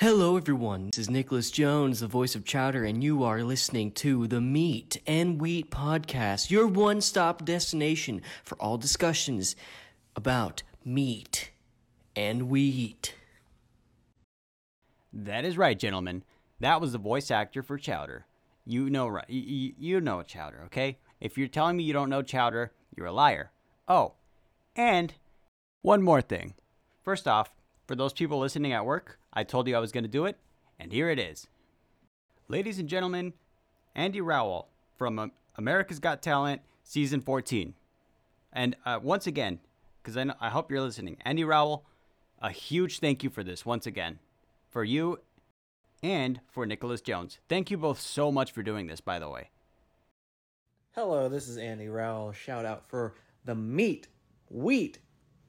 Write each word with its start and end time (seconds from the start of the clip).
Hello, 0.00 0.38
everyone. 0.38 0.86
This 0.86 0.96
is 0.96 1.10
Nicholas 1.10 1.50
Jones, 1.50 2.00
the 2.00 2.06
voice 2.06 2.34
of 2.34 2.46
Chowder, 2.46 2.86
and 2.86 3.04
you 3.04 3.22
are 3.22 3.42
listening 3.42 3.92
to 3.92 4.26
the 4.26 4.40
Meat 4.40 4.96
and 5.06 5.38
Wheat 5.38 5.70
Podcast, 5.70 6.50
your 6.50 6.66
one 6.66 7.02
stop 7.02 7.44
destination 7.44 8.22
for 8.42 8.56
all 8.62 8.78
discussions 8.78 9.56
about 10.16 10.62
meat 10.86 11.50
and 12.16 12.48
wheat. 12.48 13.14
That 15.12 15.44
is 15.44 15.58
right, 15.58 15.78
gentlemen. 15.78 16.24
That 16.60 16.80
was 16.80 16.92
the 16.92 16.98
voice 16.98 17.30
actor 17.30 17.62
for 17.62 17.76
Chowder. 17.76 18.24
You 18.64 18.88
know, 18.88 19.06
right? 19.06 19.28
You, 19.28 19.74
you 19.78 20.00
know 20.00 20.22
Chowder, 20.22 20.62
okay? 20.64 20.96
If 21.20 21.36
you're 21.36 21.46
telling 21.46 21.76
me 21.76 21.84
you 21.84 21.92
don't 21.92 22.08
know 22.08 22.22
Chowder, 22.22 22.72
you're 22.96 23.08
a 23.08 23.12
liar. 23.12 23.50
Oh, 23.86 24.14
and 24.74 25.12
one 25.82 26.00
more 26.02 26.22
thing. 26.22 26.54
First 27.02 27.28
off, 27.28 27.50
for 27.90 27.96
those 27.96 28.12
people 28.12 28.38
listening 28.38 28.72
at 28.72 28.86
work, 28.86 29.18
I 29.32 29.42
told 29.42 29.66
you 29.66 29.74
I 29.74 29.80
was 29.80 29.90
going 29.90 30.04
to 30.04 30.08
do 30.08 30.24
it, 30.24 30.38
and 30.78 30.92
here 30.92 31.10
it 31.10 31.18
is. 31.18 31.48
Ladies 32.46 32.78
and 32.78 32.88
gentlemen, 32.88 33.32
Andy 33.96 34.20
Rowell 34.20 34.68
from 34.96 35.32
America's 35.56 35.98
Got 35.98 36.22
Talent, 36.22 36.62
season 36.84 37.20
14. 37.20 37.74
And 38.52 38.76
uh, 38.86 39.00
once 39.02 39.26
again, 39.26 39.58
because 40.00 40.16
I, 40.16 40.24
I 40.40 40.50
hope 40.50 40.70
you're 40.70 40.80
listening, 40.80 41.16
Andy 41.24 41.42
Rowell, 41.42 41.84
a 42.40 42.52
huge 42.52 43.00
thank 43.00 43.24
you 43.24 43.28
for 43.28 43.42
this 43.42 43.66
once 43.66 43.86
again. 43.86 44.20
For 44.68 44.84
you 44.84 45.18
and 46.00 46.38
for 46.46 46.66
Nicholas 46.66 47.00
Jones. 47.00 47.40
Thank 47.48 47.72
you 47.72 47.76
both 47.76 47.98
so 47.98 48.30
much 48.30 48.52
for 48.52 48.62
doing 48.62 48.86
this, 48.86 49.00
by 49.00 49.18
the 49.18 49.28
way. 49.28 49.50
Hello, 50.92 51.28
this 51.28 51.48
is 51.48 51.56
Andy 51.56 51.88
Rowell. 51.88 52.30
Shout 52.30 52.64
out 52.64 52.86
for 52.86 53.14
the 53.44 53.56
Meat 53.56 54.06
Wheat 54.48 55.00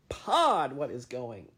Pod. 0.09 0.73
What 0.73 0.89
is 0.89 1.05
going 1.05 1.51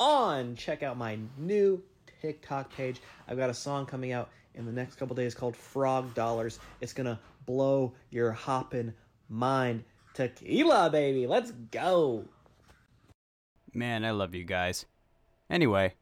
on. 0.00 0.56
Check 0.56 0.82
out 0.82 0.96
my 0.96 1.18
new 1.38 1.80
TikTok 2.20 2.74
page. 2.74 3.00
I've 3.28 3.36
got 3.36 3.50
a 3.50 3.54
song 3.54 3.86
coming 3.86 4.12
out 4.12 4.30
in 4.54 4.66
the 4.66 4.72
next 4.72 4.96
couple 4.96 5.14
days 5.14 5.34
called 5.34 5.54
Frog 5.54 6.12
Dollars. 6.14 6.58
It's 6.80 6.92
gonna 6.92 7.20
blow 7.46 7.92
your 8.10 8.32
hoppin' 8.32 8.94
mind. 9.28 9.84
Tequila, 10.14 10.90
baby. 10.90 11.26
Let's 11.26 11.52
go. 11.70 12.24
Man, 13.72 14.04
I 14.04 14.10
love 14.10 14.34
you 14.34 14.42
guys. 14.42 14.86
Anyway, 15.48 15.94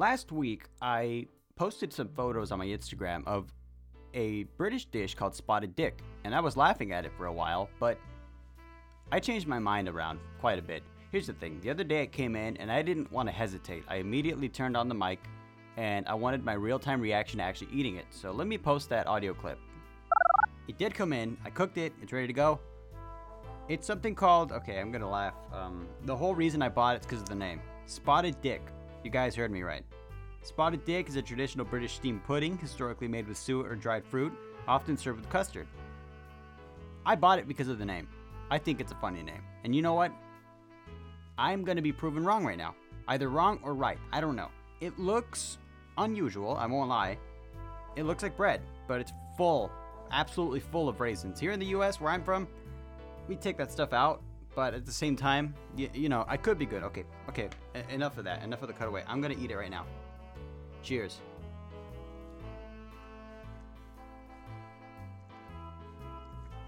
last 0.00 0.32
week 0.32 0.64
I 0.80 1.26
posted 1.56 1.92
some 1.92 2.08
photos 2.08 2.50
on 2.52 2.58
my 2.58 2.64
Instagram 2.64 3.22
of 3.26 3.52
a 4.14 4.44
British 4.56 4.86
dish 4.86 5.14
called 5.14 5.36
spotted 5.36 5.76
dick, 5.76 6.00
and 6.24 6.34
I 6.34 6.40
was 6.40 6.56
laughing 6.56 6.92
at 6.92 7.04
it 7.04 7.12
for 7.18 7.26
a 7.26 7.32
while, 7.32 7.68
but 7.78 7.98
I 9.12 9.20
changed 9.20 9.46
my 9.46 9.58
mind 9.58 9.90
around 9.90 10.18
quite 10.40 10.58
a 10.58 10.62
bit. 10.62 10.82
Here's 11.12 11.26
the 11.26 11.34
thing 11.34 11.60
the 11.60 11.68
other 11.68 11.84
day 11.84 12.02
it 12.02 12.12
came 12.12 12.34
in, 12.34 12.56
and 12.56 12.72
I 12.72 12.80
didn't 12.80 13.12
want 13.12 13.28
to 13.28 13.32
hesitate. 13.32 13.84
I 13.88 13.96
immediately 13.96 14.48
turned 14.48 14.74
on 14.74 14.88
the 14.88 14.94
mic, 14.94 15.20
and 15.76 16.08
I 16.08 16.14
wanted 16.14 16.42
my 16.46 16.54
real 16.54 16.78
time 16.78 17.02
reaction 17.02 17.36
to 17.38 17.44
actually 17.44 17.70
eating 17.70 17.96
it. 17.96 18.06
So 18.08 18.32
let 18.32 18.46
me 18.46 18.56
post 18.56 18.88
that 18.88 19.06
audio 19.06 19.34
clip. 19.34 19.58
It 20.66 20.78
did 20.78 20.94
come 20.94 21.12
in, 21.12 21.36
I 21.44 21.50
cooked 21.50 21.76
it, 21.76 21.92
it's 22.00 22.12
ready 22.14 22.26
to 22.26 22.32
go. 22.32 22.58
It's 23.68 23.86
something 23.86 24.14
called, 24.14 24.50
okay, 24.50 24.80
I'm 24.80 24.92
gonna 24.92 25.10
laugh. 25.10 25.34
Um, 25.52 25.88
the 26.06 26.16
whole 26.16 26.34
reason 26.34 26.62
I 26.62 26.70
bought 26.70 26.96
it's 26.96 27.04
because 27.04 27.20
of 27.20 27.28
the 27.28 27.34
name 27.34 27.60
Spotted 27.84 28.40
Dick. 28.40 28.62
You 29.02 29.10
guys 29.10 29.34
heard 29.34 29.50
me 29.50 29.62
right. 29.62 29.84
Spotted 30.42 30.84
dick 30.84 31.08
is 31.08 31.16
a 31.16 31.22
traditional 31.22 31.64
British 31.64 31.94
steamed 31.94 32.22
pudding, 32.24 32.58
historically 32.58 33.08
made 33.08 33.26
with 33.26 33.38
suet 33.38 33.66
or 33.66 33.74
dried 33.74 34.04
fruit, 34.04 34.32
often 34.68 34.96
served 34.96 35.20
with 35.20 35.30
custard. 35.30 35.66
I 37.06 37.14
bought 37.14 37.38
it 37.38 37.48
because 37.48 37.68
of 37.68 37.78
the 37.78 37.84
name. 37.84 38.08
I 38.50 38.58
think 38.58 38.80
it's 38.80 38.92
a 38.92 38.96
funny 38.96 39.22
name. 39.22 39.42
And 39.64 39.74
you 39.74 39.80
know 39.80 39.94
what? 39.94 40.12
I'm 41.38 41.64
going 41.64 41.76
to 41.76 41.82
be 41.82 41.92
proven 41.92 42.24
wrong 42.24 42.44
right 42.44 42.58
now. 42.58 42.74
Either 43.08 43.28
wrong 43.28 43.58
or 43.62 43.74
right. 43.74 43.98
I 44.12 44.20
don't 44.20 44.36
know. 44.36 44.48
It 44.80 44.98
looks 44.98 45.56
unusual, 45.96 46.56
I 46.56 46.66
won't 46.66 46.90
lie. 46.90 47.18
It 47.96 48.04
looks 48.04 48.22
like 48.22 48.36
bread, 48.36 48.60
but 48.86 49.00
it's 49.00 49.12
full, 49.36 49.70
absolutely 50.10 50.60
full 50.60 50.88
of 50.88 51.00
raisins. 51.00 51.40
Here 51.40 51.52
in 51.52 51.60
the 51.60 51.66
US, 51.66 52.00
where 52.00 52.12
I'm 52.12 52.22
from, 52.22 52.46
we 53.28 53.36
take 53.36 53.56
that 53.56 53.72
stuff 53.72 53.92
out 53.92 54.22
but 54.60 54.74
at 54.74 54.84
the 54.84 54.92
same 54.92 55.16
time, 55.16 55.54
you, 55.74 55.88
you 55.94 56.10
know, 56.10 56.26
I 56.28 56.36
could 56.36 56.58
be 56.58 56.66
good. 56.66 56.82
Okay, 56.82 57.04
okay, 57.30 57.48
e- 57.74 57.94
enough 57.94 58.18
of 58.18 58.24
that. 58.24 58.42
Enough 58.42 58.60
of 58.60 58.68
the 58.68 58.74
cutaway. 58.74 59.02
I'm 59.08 59.22
gonna 59.22 59.36
eat 59.40 59.50
it 59.50 59.56
right 59.56 59.70
now. 59.70 59.86
Cheers. 60.82 61.18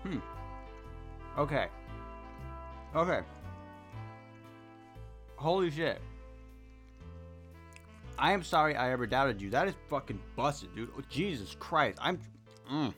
Hmm. 0.04 0.20
Okay. 1.36 1.66
Okay. 2.96 3.20
Holy 5.36 5.70
shit. 5.70 6.00
I 8.18 8.32
am 8.32 8.42
sorry 8.42 8.74
I 8.74 8.90
ever 8.90 9.06
doubted 9.06 9.38
you. 9.38 9.50
That 9.50 9.68
is 9.68 9.74
fucking 9.90 10.18
busted, 10.34 10.74
dude. 10.74 10.88
Oh, 10.96 11.02
Jesus 11.10 11.54
Christ. 11.60 11.98
I'm. 12.00 12.18
Mm, 12.72 12.94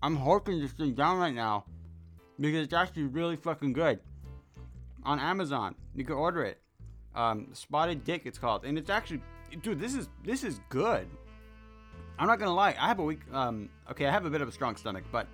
I'm 0.00 0.16
horking 0.16 0.60
this 0.60 0.70
thing 0.70 0.94
down 0.94 1.18
right 1.18 1.34
now 1.34 1.64
because 2.38 2.62
it's 2.62 2.72
actually 2.72 3.06
really 3.06 3.34
fucking 3.34 3.72
good 3.72 3.98
on 5.04 5.18
Amazon. 5.18 5.74
You 5.94 6.04
can 6.04 6.14
order 6.14 6.44
it. 6.44 6.58
Um, 7.14 7.48
Spotted 7.52 8.04
Dick, 8.04 8.22
it's 8.24 8.38
called, 8.38 8.64
and 8.64 8.78
it's 8.78 8.90
actually, 8.90 9.22
dude, 9.62 9.80
this 9.80 9.94
is 9.94 10.08
this 10.24 10.44
is 10.44 10.60
good. 10.68 11.08
I'm 12.18 12.26
not 12.26 12.38
gonna 12.38 12.54
lie. 12.54 12.76
I 12.78 12.88
have 12.88 12.98
a 12.98 13.02
weak. 13.02 13.20
Um, 13.32 13.68
okay, 13.90 14.06
I 14.06 14.10
have 14.10 14.24
a 14.24 14.30
bit 14.30 14.40
of 14.40 14.48
a 14.48 14.52
strong 14.52 14.76
stomach, 14.76 15.04
but 15.10 15.26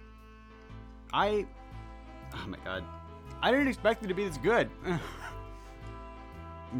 I, 1.12 1.46
oh 2.34 2.46
my 2.46 2.58
god, 2.64 2.84
I 3.42 3.50
didn't 3.50 3.68
expect 3.68 4.02
it 4.02 4.08
to 4.08 4.14
be 4.14 4.26
this 4.26 4.38
good. 4.38 4.70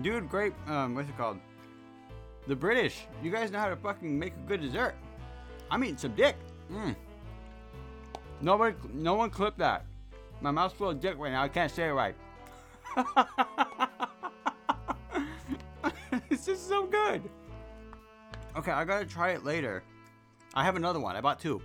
dude, 0.02 0.28
great. 0.28 0.54
Um, 0.66 0.94
what's 0.94 1.08
it 1.08 1.16
called? 1.16 1.38
The 2.46 2.56
British. 2.56 3.06
You 3.22 3.30
guys 3.30 3.50
know 3.50 3.58
how 3.58 3.68
to 3.68 3.76
fucking 3.76 4.18
make 4.18 4.34
a 4.34 4.48
good 4.48 4.60
dessert. 4.60 4.94
I'm 5.70 5.82
eating 5.82 5.96
some 5.96 6.14
dick. 6.14 6.36
Mm. 6.70 6.94
Nobody, 8.40 8.76
no 8.92 9.14
one 9.14 9.30
clip 9.30 9.56
that. 9.56 9.86
My 10.40 10.50
mouth's 10.50 10.74
full 10.74 10.90
of 10.90 11.00
dick 11.00 11.16
right 11.18 11.32
now. 11.32 11.42
I 11.42 11.48
can't 11.48 11.70
say 11.70 11.88
it 11.88 11.92
right. 11.92 12.14
this 16.28 16.48
is 16.48 16.60
so 16.60 16.86
good. 16.86 17.22
Okay, 18.56 18.70
I 18.70 18.84
gotta 18.84 19.06
try 19.06 19.30
it 19.30 19.44
later. 19.44 19.82
I 20.54 20.64
have 20.64 20.76
another 20.76 21.00
one. 21.00 21.16
I 21.16 21.20
bought 21.20 21.40
two, 21.40 21.60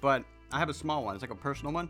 but 0.00 0.24
I 0.52 0.58
have 0.58 0.68
a 0.68 0.74
small 0.74 1.04
one. 1.04 1.14
It's 1.14 1.22
like 1.22 1.30
a 1.30 1.36
personal 1.36 1.72
one. 1.72 1.88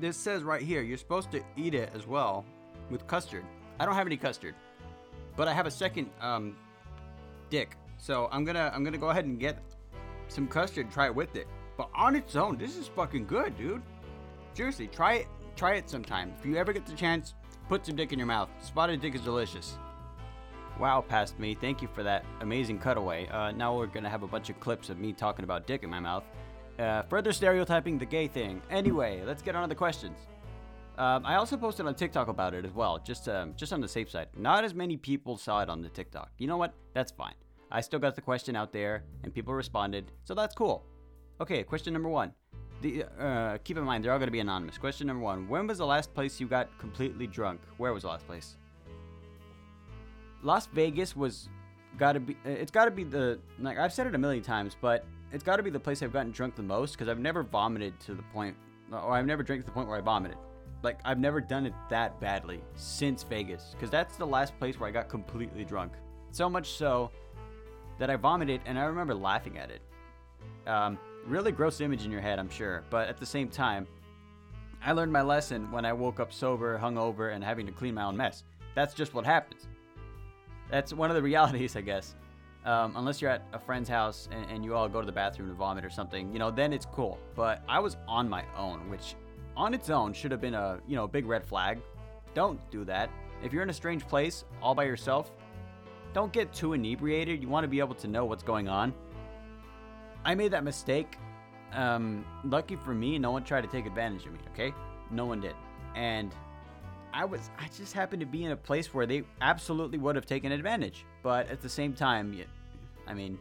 This 0.00 0.16
says 0.16 0.42
right 0.42 0.62
here 0.62 0.82
you're 0.82 0.98
supposed 0.98 1.30
to 1.32 1.42
eat 1.56 1.74
it 1.74 1.90
as 1.94 2.06
well 2.06 2.44
with 2.90 3.06
custard. 3.06 3.44
I 3.78 3.86
don't 3.86 3.94
have 3.94 4.06
any 4.06 4.16
custard, 4.16 4.54
but 5.36 5.48
I 5.48 5.54
have 5.54 5.66
a 5.66 5.70
second 5.70 6.10
um, 6.20 6.56
dick. 7.50 7.76
So 7.98 8.28
I'm 8.30 8.44
gonna 8.44 8.70
I'm 8.74 8.84
gonna 8.84 8.98
go 8.98 9.10
ahead 9.10 9.24
and 9.24 9.38
get 9.38 9.62
some 10.28 10.46
custard. 10.46 10.90
Try 10.90 11.06
it 11.06 11.14
with 11.14 11.36
it. 11.36 11.46
But 11.76 11.88
on 11.94 12.16
its 12.16 12.36
own, 12.36 12.58
this 12.58 12.76
is 12.76 12.88
fucking 12.88 13.26
good, 13.26 13.56
dude. 13.56 13.82
Seriously, 14.54 14.88
try 14.88 15.14
it 15.14 15.26
Try 15.56 15.74
it 15.74 15.88
sometime. 15.88 16.32
If 16.38 16.46
you 16.46 16.56
ever 16.56 16.72
get 16.72 16.86
the 16.86 16.94
chance, 16.94 17.34
put 17.68 17.86
some 17.86 17.96
dick 17.96 18.12
in 18.12 18.18
your 18.18 18.26
mouth. 18.26 18.48
Spotted 18.60 19.00
dick 19.00 19.14
is 19.14 19.20
delicious. 19.20 19.76
Wow, 20.78 21.04
past 21.06 21.38
me. 21.38 21.54
Thank 21.54 21.82
you 21.82 21.88
for 21.94 22.02
that 22.02 22.24
amazing 22.40 22.78
cutaway. 22.78 23.28
Uh, 23.28 23.52
now 23.52 23.76
we're 23.76 23.86
gonna 23.86 24.08
have 24.08 24.22
a 24.22 24.26
bunch 24.26 24.50
of 24.50 24.58
clips 24.58 24.88
of 24.90 24.98
me 24.98 25.12
talking 25.12 25.44
about 25.44 25.66
dick 25.66 25.82
in 25.82 25.90
my 25.90 26.00
mouth. 26.00 26.24
Uh, 26.78 27.02
further 27.02 27.32
stereotyping 27.32 27.98
the 27.98 28.06
gay 28.06 28.26
thing. 28.26 28.62
Anyway, 28.70 29.22
let's 29.26 29.42
get 29.42 29.54
on 29.54 29.62
to 29.62 29.68
the 29.68 29.74
questions. 29.74 30.18
Um, 30.98 31.24
I 31.24 31.36
also 31.36 31.56
posted 31.56 31.86
on 31.86 31.94
TikTok 31.94 32.28
about 32.28 32.54
it 32.54 32.64
as 32.64 32.72
well, 32.72 32.98
just 32.98 33.28
um, 33.28 33.54
just 33.56 33.72
on 33.72 33.80
the 33.80 33.88
safe 33.88 34.10
side. 34.10 34.28
Not 34.36 34.64
as 34.64 34.74
many 34.74 34.96
people 34.96 35.36
saw 35.36 35.60
it 35.60 35.68
on 35.68 35.82
the 35.82 35.88
TikTok. 35.88 36.30
You 36.38 36.46
know 36.46 36.56
what? 36.56 36.74
That's 36.94 37.12
fine. 37.12 37.34
I 37.70 37.80
still 37.80 37.98
got 37.98 38.14
the 38.14 38.20
question 38.20 38.56
out 38.56 38.72
there, 38.72 39.04
and 39.22 39.32
people 39.32 39.54
responded, 39.54 40.12
so 40.24 40.34
that's 40.34 40.54
cool. 40.54 40.84
Okay, 41.40 41.62
question 41.62 41.92
number 41.92 42.08
one. 42.10 42.32
The, 42.82 43.04
uh, 43.18 43.58
keep 43.58 43.78
in 43.78 43.84
mind, 43.84 44.04
they're 44.04 44.12
all 44.12 44.18
going 44.18 44.26
to 44.26 44.32
be 44.32 44.40
anonymous. 44.40 44.76
Question 44.76 45.06
number 45.06 45.22
one 45.22 45.48
When 45.48 45.68
was 45.68 45.78
the 45.78 45.86
last 45.86 46.12
place 46.12 46.40
you 46.40 46.48
got 46.48 46.76
completely 46.78 47.28
drunk? 47.28 47.60
Where 47.76 47.92
was 47.92 48.02
the 48.02 48.08
last 48.08 48.26
place? 48.26 48.56
Las 50.42 50.66
Vegas 50.66 51.14
was 51.14 51.48
got 51.96 52.12
to 52.14 52.20
be, 52.20 52.36
it's 52.44 52.72
got 52.72 52.86
to 52.86 52.90
be 52.90 53.04
the, 53.04 53.38
like, 53.60 53.78
I've 53.78 53.92
said 53.92 54.08
it 54.08 54.14
a 54.16 54.18
million 54.18 54.42
times, 54.42 54.76
but 54.80 55.04
it's 55.30 55.44
got 55.44 55.56
to 55.56 55.62
be 55.62 55.70
the 55.70 55.78
place 55.78 56.02
I've 56.02 56.12
gotten 56.12 56.32
drunk 56.32 56.56
the 56.56 56.62
most 56.62 56.92
because 56.92 57.08
I've 57.08 57.20
never 57.20 57.44
vomited 57.44 57.98
to 58.00 58.14
the 58.14 58.22
point, 58.34 58.56
or 58.90 59.12
I've 59.12 59.26
never 59.26 59.44
drank 59.44 59.62
to 59.62 59.66
the 59.66 59.72
point 59.72 59.88
where 59.88 59.98
I 59.98 60.00
vomited. 60.00 60.36
Like, 60.82 60.98
I've 61.04 61.20
never 61.20 61.40
done 61.40 61.66
it 61.66 61.74
that 61.90 62.20
badly 62.20 62.60
since 62.74 63.22
Vegas 63.22 63.70
because 63.72 63.90
that's 63.90 64.16
the 64.16 64.26
last 64.26 64.58
place 64.58 64.80
where 64.80 64.88
I 64.88 64.92
got 64.92 65.08
completely 65.08 65.64
drunk. 65.64 65.92
So 66.32 66.50
much 66.50 66.70
so 66.70 67.12
that 68.00 68.10
I 68.10 68.16
vomited 68.16 68.60
and 68.66 68.76
I 68.76 68.84
remember 68.84 69.14
laughing 69.14 69.58
at 69.58 69.70
it. 69.70 69.82
Um, 70.66 70.98
really 71.26 71.52
gross 71.52 71.80
image 71.80 72.04
in 72.04 72.10
your 72.10 72.20
head, 72.20 72.38
I'm 72.38 72.50
sure. 72.50 72.84
But 72.90 73.08
at 73.08 73.18
the 73.18 73.26
same 73.26 73.48
time, 73.48 73.86
I 74.84 74.92
learned 74.92 75.12
my 75.12 75.22
lesson 75.22 75.70
when 75.70 75.84
I 75.84 75.92
woke 75.92 76.18
up 76.18 76.32
sober, 76.32 76.78
hungover, 76.78 77.34
and 77.34 77.44
having 77.44 77.66
to 77.66 77.72
clean 77.72 77.94
my 77.94 78.04
own 78.04 78.16
mess. 78.16 78.44
that's 78.74 78.94
just 78.94 79.14
what 79.14 79.24
happens. 79.24 79.68
That's 80.70 80.92
one 80.92 81.10
of 81.10 81.16
the 81.16 81.22
realities, 81.30 81.76
I 81.76 81.82
guess. 81.82 82.14
Um, 82.64 82.94
unless 82.96 83.20
you're 83.20 83.30
at 83.30 83.42
a 83.52 83.58
friend's 83.58 83.88
house 83.88 84.28
and, 84.30 84.48
and 84.50 84.64
you 84.64 84.74
all 84.74 84.88
go 84.88 85.00
to 85.00 85.06
the 85.06 85.12
bathroom 85.12 85.48
to 85.48 85.54
vomit 85.54 85.84
or 85.84 85.90
something, 85.90 86.32
you 86.32 86.38
know, 86.38 86.50
then 86.50 86.72
it's 86.72 86.86
cool. 86.86 87.18
But 87.34 87.62
I 87.68 87.80
was 87.80 87.96
on 88.06 88.28
my 88.28 88.44
own, 88.56 88.88
which 88.88 89.16
on 89.56 89.74
its 89.74 89.90
own 89.90 90.12
should 90.12 90.30
have 90.30 90.40
been 90.40 90.54
a, 90.54 90.78
you 90.86 90.96
know, 90.96 91.06
big 91.06 91.26
red 91.26 91.44
flag. 91.44 91.80
Don't 92.34 92.58
do 92.70 92.84
that. 92.84 93.10
If 93.42 93.52
you're 93.52 93.62
in 93.62 93.70
a 93.70 93.74
strange 93.74 94.06
place 94.06 94.44
all 94.62 94.74
by 94.74 94.84
yourself, 94.84 95.32
don't 96.12 96.32
get 96.32 96.52
too 96.52 96.74
inebriated. 96.74 97.42
You 97.42 97.48
want 97.48 97.64
to 97.64 97.68
be 97.68 97.80
able 97.80 97.94
to 97.96 98.06
know 98.06 98.24
what's 98.24 98.42
going 98.42 98.68
on. 98.68 98.94
I 100.24 100.34
made 100.34 100.52
that 100.52 100.64
mistake. 100.64 101.18
Um, 101.72 102.24
lucky 102.44 102.76
for 102.76 102.94
me, 102.94 103.18
no 103.18 103.30
one 103.30 103.44
tried 103.44 103.62
to 103.62 103.68
take 103.68 103.86
advantage 103.86 104.26
of 104.26 104.32
me, 104.32 104.38
okay? 104.52 104.74
No 105.10 105.26
one 105.26 105.40
did. 105.40 105.54
And 105.94 106.34
I 107.14 107.24
was 107.24 107.50
I 107.58 107.68
just 107.76 107.92
happened 107.92 108.20
to 108.20 108.26
be 108.26 108.44
in 108.44 108.52
a 108.52 108.56
place 108.56 108.94
where 108.94 109.06
they 109.06 109.24
absolutely 109.40 109.98
would 109.98 110.16
have 110.16 110.26
taken 110.26 110.52
advantage. 110.52 111.04
But 111.22 111.48
at 111.48 111.60
the 111.60 111.68
same 111.68 111.92
time, 111.92 112.38
I 113.06 113.14
mean, 113.14 113.38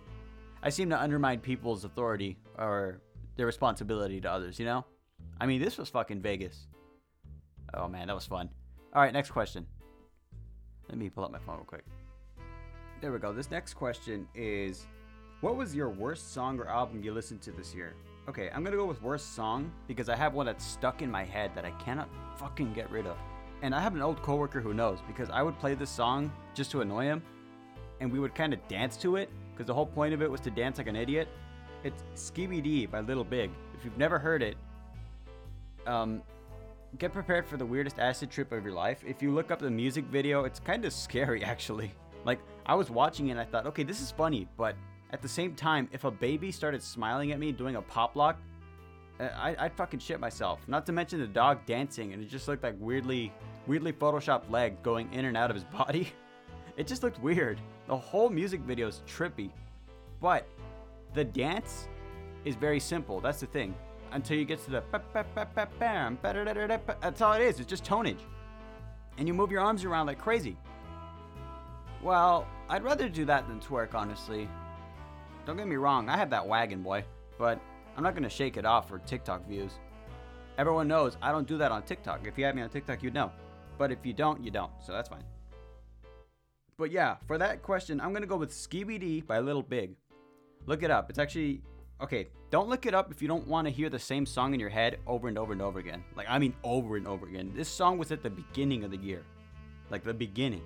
I 0.63 0.69
seem 0.69 0.89
to 0.89 0.99
undermine 0.99 1.39
people's 1.39 1.83
authority 1.85 2.37
or 2.57 3.01
their 3.35 3.45
responsibility 3.45 4.19
to 4.21 4.31
others, 4.31 4.59
you 4.59 4.65
know? 4.65 4.85
I 5.39 5.45
mean, 5.45 5.61
this 5.61 5.77
was 5.77 5.89
fucking 5.89 6.21
Vegas. 6.21 6.67
Oh 7.73 7.87
man, 7.87 8.07
that 8.07 8.15
was 8.15 8.25
fun. 8.25 8.49
All 8.93 9.01
right, 9.01 9.13
next 9.13 9.31
question. 9.31 9.65
Let 10.89 10.97
me 10.97 11.09
pull 11.09 11.23
up 11.23 11.31
my 11.31 11.39
phone 11.39 11.55
real 11.55 11.65
quick. 11.65 11.85
There 12.99 13.11
we 13.11 13.19
go. 13.19 13.31
This 13.33 13.49
next 13.49 13.73
question 13.75 14.27
is 14.35 14.85
What 15.41 15.55
was 15.55 15.73
your 15.73 15.89
worst 15.89 16.35
song 16.35 16.59
or 16.59 16.67
album 16.67 17.01
you 17.03 17.11
listened 17.11 17.41
to 17.41 17.51
this 17.51 17.73
year? 17.73 17.95
Okay, 18.29 18.51
I'm 18.53 18.63
gonna 18.63 18.77
go 18.77 18.85
with 18.85 19.01
worst 19.01 19.33
song 19.33 19.71
because 19.87 20.07
I 20.07 20.15
have 20.15 20.35
one 20.35 20.45
that's 20.45 20.63
stuck 20.63 21.01
in 21.01 21.09
my 21.09 21.23
head 21.23 21.49
that 21.55 21.65
I 21.65 21.71
cannot 21.83 22.09
fucking 22.37 22.73
get 22.73 22.91
rid 22.91 23.07
of. 23.07 23.17
And 23.63 23.73
I 23.73 23.79
have 23.79 23.95
an 23.95 24.03
old 24.03 24.21
coworker 24.21 24.61
who 24.61 24.75
knows 24.75 24.99
because 25.07 25.31
I 25.31 25.41
would 25.41 25.57
play 25.57 25.73
this 25.73 25.89
song 25.89 26.31
just 26.53 26.69
to 26.71 26.81
annoy 26.81 27.05
him, 27.05 27.23
and 28.01 28.11
we 28.11 28.19
would 28.19 28.35
kind 28.35 28.53
of 28.53 28.59
dance 28.67 28.95
to 28.97 29.15
it 29.15 29.31
because 29.51 29.65
the 29.65 29.73
whole 29.73 29.87
point 29.87 30.13
of 30.13 30.21
it 30.21 30.29
was 30.29 30.41
to 30.41 30.51
dance 30.51 30.77
like 30.77 30.85
an 30.85 30.95
idiot. 30.95 31.27
It's 31.83 32.03
Skibidi 32.13 32.89
by 32.89 32.99
Little 32.99 33.23
Big. 33.23 33.49
If 33.75 33.83
you've 33.83 33.97
never 33.97 34.19
heard 34.19 34.43
it, 34.43 34.57
um, 35.87 36.21
get 36.99 37.13
prepared 37.13 37.47
for 37.47 37.57
the 37.57 37.65
weirdest 37.65 37.97
acid 37.97 38.29
trip 38.29 38.51
of 38.51 38.63
your 38.63 38.75
life. 38.75 39.03
If 39.07 39.23
you 39.23 39.31
look 39.31 39.49
up 39.49 39.57
the 39.57 39.71
music 39.71 40.05
video, 40.05 40.43
it's 40.43 40.59
kind 40.59 40.85
of 40.85 40.93
scary 40.93 41.43
actually. 41.53 41.91
Like 42.25 42.37
I 42.67 42.75
was 42.75 42.91
watching 42.91 43.29
it 43.29 43.31
and 43.31 43.39
I 43.39 43.45
thought, 43.45 43.65
okay, 43.65 43.81
this 43.81 44.01
is 44.01 44.11
funny, 44.11 44.47
but 44.55 44.75
at 45.11 45.21
the 45.21 45.27
same 45.27 45.55
time, 45.55 45.89
if 45.91 46.03
a 46.03 46.11
baby 46.11 46.51
started 46.51 46.81
smiling 46.81 47.31
at 47.31 47.39
me 47.39 47.51
doing 47.51 47.75
a 47.75 47.81
pop 47.81 48.15
lock, 48.15 48.39
uh, 49.19 49.25
I, 49.35 49.55
I'd 49.59 49.73
fucking 49.73 49.99
shit 49.99 50.19
myself. 50.19 50.61
Not 50.67 50.85
to 50.85 50.91
mention 50.91 51.19
the 51.19 51.27
dog 51.27 51.65
dancing, 51.65 52.13
and 52.13 52.23
it 52.23 52.29
just 52.29 52.47
looked 52.47 52.63
like 52.63 52.75
weirdly 52.79 53.31
weirdly 53.67 53.93
photoshopped 53.93 54.49
leg 54.49 54.81
going 54.81 55.11
in 55.13 55.25
and 55.25 55.37
out 55.37 55.49
of 55.49 55.55
his 55.55 55.63
body. 55.77 56.11
It 56.77 56.87
just 56.87 57.03
looked 57.03 57.21
weird. 57.21 57.59
The 57.87 57.97
whole 57.97 58.29
music 58.29 58.61
video 58.61 58.87
is 58.87 59.01
trippy. 59.07 59.51
But 60.21 60.47
the 61.13 61.23
dance 61.23 61.87
is 62.45 62.55
very 62.55 62.79
simple. 62.79 63.19
That's 63.19 63.41
the 63.41 63.47
thing. 63.47 63.75
Until 64.11 64.37
you 64.37 64.45
get 64.45 64.63
to 64.65 64.71
the 64.71 64.83
that's 67.01 67.21
all 67.21 67.33
it 67.33 67.41
is. 67.41 67.59
It's 67.59 67.69
just 67.69 67.83
tonage. 67.83 68.19
And 69.17 69.27
you 69.27 69.33
move 69.33 69.51
your 69.51 69.61
arms 69.61 69.83
around 69.83 70.07
like 70.07 70.19
crazy. 70.19 70.57
Well, 72.01 72.47
I'd 72.69 72.83
rather 72.83 73.09
do 73.09 73.25
that 73.25 73.47
than 73.47 73.59
twerk, 73.59 73.93
honestly. 73.93 74.49
Don't 75.45 75.57
get 75.57 75.67
me 75.67 75.75
wrong, 75.75 76.09
I 76.09 76.17
have 76.17 76.29
that 76.29 76.47
wagon, 76.47 76.83
boy. 76.83 77.03
But 77.37 77.59
I'm 77.97 78.03
not 78.03 78.15
gonna 78.15 78.29
shake 78.29 78.57
it 78.57 78.65
off 78.65 78.87
for 78.87 78.99
TikTok 78.99 79.47
views. 79.47 79.71
Everyone 80.57 80.87
knows 80.87 81.17
I 81.21 81.31
don't 81.31 81.47
do 81.47 81.57
that 81.57 81.71
on 81.71 81.83
TikTok. 81.83 82.27
If 82.27 82.37
you 82.37 82.45
have 82.45 82.55
me 82.55 82.61
on 82.61 82.69
TikTok, 82.69 83.01
you'd 83.01 83.13
know. 83.13 83.31
But 83.77 83.91
if 83.91 84.05
you 84.05 84.13
don't, 84.13 84.43
you 84.43 84.51
don't. 84.51 84.71
So 84.85 84.91
that's 84.91 85.09
fine. 85.09 85.23
But 86.77 86.91
yeah, 86.91 87.17
for 87.27 87.37
that 87.37 87.63
question, 87.63 87.99
I'm 87.99 88.13
gonna 88.13 88.25
go 88.25 88.37
with 88.37 88.51
Skibidi 88.51 89.25
by 89.25 89.39
Little 89.39 89.63
Big. 89.63 89.95
Look 90.65 90.83
it 90.83 90.91
up. 90.91 91.09
It's 91.09 91.19
actually 91.19 91.61
okay. 92.01 92.27
Don't 92.49 92.69
look 92.69 92.85
it 92.85 92.93
up 92.93 93.11
if 93.11 93.21
you 93.21 93.27
don't 93.27 93.47
want 93.47 93.67
to 93.67 93.73
hear 93.73 93.89
the 93.89 93.99
same 93.99 94.25
song 94.25 94.53
in 94.53 94.59
your 94.59 94.69
head 94.69 94.99
over 95.07 95.27
and 95.27 95.37
over 95.37 95.53
and 95.53 95.61
over 95.61 95.79
again. 95.79 96.03
Like 96.15 96.27
I 96.29 96.37
mean, 96.37 96.53
over 96.63 96.97
and 96.97 97.07
over 97.07 97.27
again. 97.27 97.51
This 97.55 97.69
song 97.69 97.97
was 97.97 98.11
at 98.11 98.23
the 98.23 98.29
beginning 98.29 98.83
of 98.83 98.91
the 98.91 98.97
year, 98.97 99.23
like 99.89 100.03
the 100.03 100.13
beginning, 100.13 100.63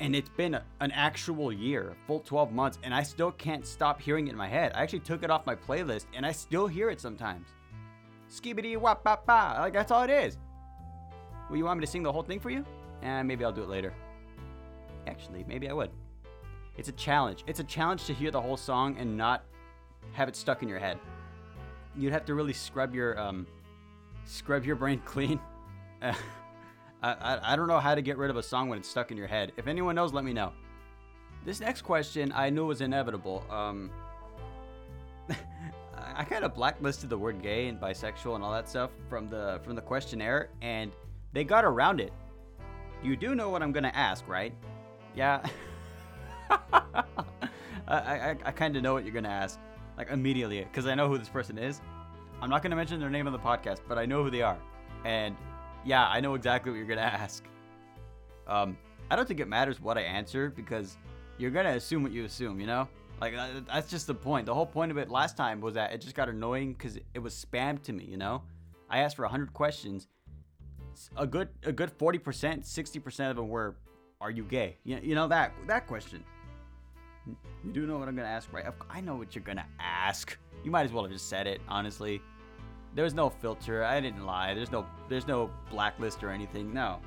and 0.00 0.14
it's 0.14 0.28
been 0.28 0.54
a, 0.54 0.64
an 0.80 0.90
actual 0.92 1.52
year, 1.52 1.94
full 2.06 2.20
12 2.20 2.52
months, 2.52 2.78
and 2.82 2.94
I 2.94 3.02
still 3.02 3.32
can't 3.32 3.66
stop 3.66 4.00
hearing 4.00 4.26
it 4.26 4.30
in 4.30 4.36
my 4.36 4.48
head. 4.48 4.72
I 4.74 4.82
actually 4.82 5.00
took 5.00 5.22
it 5.22 5.30
off 5.30 5.46
my 5.46 5.54
playlist, 5.54 6.06
and 6.14 6.26
I 6.26 6.32
still 6.32 6.66
hear 6.66 6.90
it 6.90 7.00
sometimes. 7.00 7.48
Skibby 8.30 8.76
wap 8.76 9.04
ba 9.04 9.18
ba. 9.26 9.56
Like 9.60 9.72
that's 9.72 9.90
all 9.90 10.02
it 10.02 10.10
is. 10.10 10.38
Well, 11.48 11.56
you 11.56 11.64
want 11.64 11.78
me 11.78 11.86
to 11.86 11.90
sing 11.90 12.02
the 12.02 12.12
whole 12.12 12.22
thing 12.22 12.40
for 12.40 12.50
you? 12.50 12.64
And 13.02 13.20
eh, 13.20 13.22
maybe 13.22 13.44
I'll 13.44 13.52
do 13.52 13.62
it 13.62 13.68
later. 13.68 13.92
Actually, 15.06 15.44
maybe 15.46 15.68
I 15.68 15.72
would. 15.72 15.90
It's 16.76 16.88
a 16.88 16.92
challenge. 16.92 17.44
It's 17.46 17.60
a 17.60 17.64
challenge 17.64 18.06
to 18.06 18.14
hear 18.14 18.30
the 18.30 18.40
whole 18.40 18.56
song 18.56 18.96
and 18.98 19.16
not 19.16 19.44
have 20.12 20.28
it 20.28 20.34
stuck 20.34 20.62
in 20.62 20.68
your 20.68 20.78
head. 20.78 20.98
You'd 21.96 22.12
have 22.12 22.24
to 22.24 22.34
really 22.34 22.52
scrub 22.52 22.94
your 22.94 23.18
um, 23.20 23.46
scrub 24.24 24.64
your 24.64 24.76
brain 24.76 25.00
clean. 25.04 25.38
I, 27.04 27.12
I, 27.20 27.52
I 27.52 27.56
don't 27.56 27.68
know 27.68 27.80
how 27.80 27.94
to 27.94 28.00
get 28.00 28.16
rid 28.16 28.30
of 28.30 28.38
a 28.38 28.42
song 28.42 28.70
when 28.70 28.78
it's 28.78 28.88
stuck 28.88 29.10
in 29.10 29.18
your 29.18 29.26
head. 29.26 29.52
If 29.58 29.66
anyone 29.66 29.94
knows, 29.94 30.14
let 30.14 30.24
me 30.24 30.32
know. 30.32 30.52
This 31.44 31.60
next 31.60 31.82
question 31.82 32.32
I 32.34 32.48
knew 32.48 32.64
was 32.64 32.80
inevitable. 32.80 33.44
Um, 33.50 33.90
I 35.94 36.24
kind 36.24 36.46
of 36.46 36.54
blacklisted 36.54 37.10
the 37.10 37.18
word 37.18 37.42
gay 37.42 37.68
and 37.68 37.78
bisexual 37.78 38.36
and 38.36 38.42
all 38.42 38.52
that 38.52 38.70
stuff 38.70 38.90
from 39.10 39.28
the 39.28 39.60
from 39.62 39.74
the 39.74 39.82
questionnaire, 39.82 40.48
and 40.62 40.92
they 41.34 41.44
got 41.44 41.66
around 41.66 42.00
it. 42.00 42.12
You 43.02 43.16
do 43.16 43.34
know 43.34 43.50
what 43.50 43.62
I'm 43.62 43.72
gonna 43.72 43.92
ask, 43.94 44.26
right? 44.26 44.54
Yeah. 45.14 45.44
I, 46.50 47.02
I, 47.86 48.36
I 48.46 48.50
kind 48.50 48.76
of 48.76 48.82
know 48.82 48.94
what 48.94 49.04
you're 49.04 49.12
gonna 49.12 49.28
ask, 49.28 49.60
like 49.98 50.08
immediately, 50.08 50.64
because 50.64 50.86
I 50.86 50.94
know 50.94 51.08
who 51.08 51.18
this 51.18 51.28
person 51.28 51.58
is. 51.58 51.82
I'm 52.40 52.48
not 52.48 52.62
gonna 52.62 52.76
mention 52.76 52.98
their 52.98 53.10
name 53.10 53.26
on 53.26 53.34
the 53.34 53.38
podcast, 53.38 53.80
but 53.86 53.98
I 53.98 54.06
know 54.06 54.24
who 54.24 54.30
they 54.30 54.40
are, 54.40 54.56
and 55.04 55.36
yeah, 55.84 56.06
I 56.08 56.20
know 56.20 56.34
exactly 56.34 56.70
what 56.70 56.78
you're 56.78 56.86
gonna 56.86 57.00
ask. 57.00 57.44
Um, 58.46 58.76
I 59.10 59.16
don't 59.16 59.26
think 59.26 59.40
it 59.40 59.48
matters 59.48 59.80
what 59.80 59.98
I 59.98 60.02
answer 60.02 60.50
because 60.50 60.96
you're 61.38 61.50
gonna 61.50 61.70
assume 61.70 62.02
what 62.02 62.12
you 62.12 62.24
assume, 62.24 62.60
you 62.60 62.66
know. 62.66 62.88
Like 63.20 63.34
that's 63.66 63.90
just 63.90 64.06
the 64.06 64.14
point. 64.14 64.46
The 64.46 64.54
whole 64.54 64.66
point 64.66 64.90
of 64.90 64.98
it 64.98 65.08
last 65.08 65.36
time 65.36 65.60
was 65.60 65.74
that 65.74 65.92
it 65.92 66.00
just 66.00 66.14
got 66.14 66.28
annoying 66.28 66.72
because 66.72 66.98
it 67.14 67.18
was 67.18 67.34
spammed 67.34 67.82
to 67.84 67.92
me, 67.92 68.04
you 68.04 68.16
know. 68.16 68.42
I 68.90 69.00
asked 69.00 69.16
for 69.16 69.22
100 69.22 69.52
questions 69.52 70.08
a 71.16 71.26
good 71.26 71.48
a 71.64 71.72
good 71.72 71.96
40%, 71.96 72.20
60% 72.22 73.30
of 73.30 73.36
them 73.36 73.48
were 73.48 73.76
are 74.20 74.30
you 74.30 74.44
gay? 74.44 74.78
You, 74.84 75.00
you 75.02 75.14
know 75.14 75.28
that 75.28 75.52
that 75.66 75.86
question. 75.86 76.24
You 77.26 77.72
do 77.72 77.86
know 77.86 77.98
what 77.98 78.08
I'm 78.08 78.16
to 78.26 78.32
ask, 78.32 78.52
right? 78.52 78.66
I 78.90 79.00
know 79.00 79.16
what 79.16 79.34
you're 79.34 79.44
to 79.56 79.64
ask. 79.80 80.36
You 80.62 80.70
might 80.70 80.84
as 80.84 80.92
well 80.92 81.04
have 81.04 81.12
just 81.12 81.28
said 81.28 81.46
it, 81.46 81.60
honestly. 81.68 82.20
There 82.94 83.04
was 83.04 83.14
no 83.14 83.28
filter. 83.28 83.84
I 83.84 84.00
didn't 84.00 84.24
lie. 84.24 84.54
There's 84.54 84.70
no 84.70 84.86
there's 85.08 85.26
no 85.26 85.50
blacklist 85.70 86.22
or 86.22 86.30
anything. 86.30 86.72
No. 86.72 87.00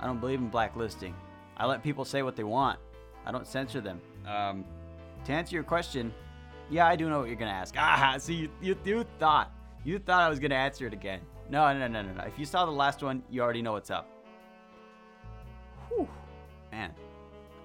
I 0.00 0.06
don't 0.06 0.20
believe 0.20 0.40
in 0.40 0.48
blacklisting. 0.48 1.14
I 1.56 1.66
let 1.66 1.82
people 1.82 2.04
say 2.04 2.22
what 2.22 2.36
they 2.36 2.44
want. 2.44 2.78
I 3.24 3.32
don't 3.32 3.46
censor 3.46 3.80
them. 3.80 4.00
Um, 4.26 4.64
to 5.24 5.32
answer 5.32 5.54
your 5.54 5.64
question, 5.64 6.12
yeah, 6.68 6.86
I 6.86 6.96
do 6.96 7.08
know 7.08 7.20
what 7.20 7.28
you're 7.28 7.36
gonna 7.36 7.50
ask. 7.50 7.74
Ah, 7.78 8.16
see, 8.18 8.34
you, 8.34 8.50
you, 8.60 8.76
you 8.84 9.04
thought 9.18 9.50
you 9.84 9.98
thought 9.98 10.22
I 10.22 10.28
was 10.28 10.38
gonna 10.38 10.54
answer 10.54 10.86
it 10.86 10.92
again. 10.92 11.20
No, 11.48 11.72
no, 11.72 11.86
no, 11.86 12.02
no, 12.02 12.12
no. 12.12 12.24
If 12.24 12.38
you 12.38 12.44
saw 12.44 12.66
the 12.66 12.72
last 12.72 13.02
one, 13.02 13.22
you 13.30 13.40
already 13.40 13.62
know 13.62 13.72
what's 13.72 13.90
up. 13.90 14.08
Whew. 15.88 16.08
Man. 16.70 16.92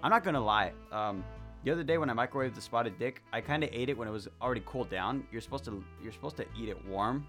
I'm 0.03 0.09
not 0.09 0.23
gonna 0.23 0.43
lie. 0.43 0.71
Um, 0.91 1.23
the 1.63 1.71
other 1.71 1.83
day 1.83 1.97
when 1.97 2.09
I 2.09 2.13
microwaved 2.13 2.55
the 2.55 2.61
spotted 2.61 2.97
dick, 2.97 3.21
I 3.31 3.39
kind 3.41 3.63
of 3.63 3.69
ate 3.71 3.89
it 3.89 3.97
when 3.97 4.07
it 4.07 4.11
was 4.11 4.27
already 4.41 4.63
cooled 4.65 4.89
down. 4.89 5.25
You're 5.31 5.41
supposed 5.41 5.65
to 5.65 5.83
you're 6.01 6.11
supposed 6.11 6.37
to 6.37 6.45
eat 6.59 6.69
it 6.69 6.85
warm. 6.85 7.25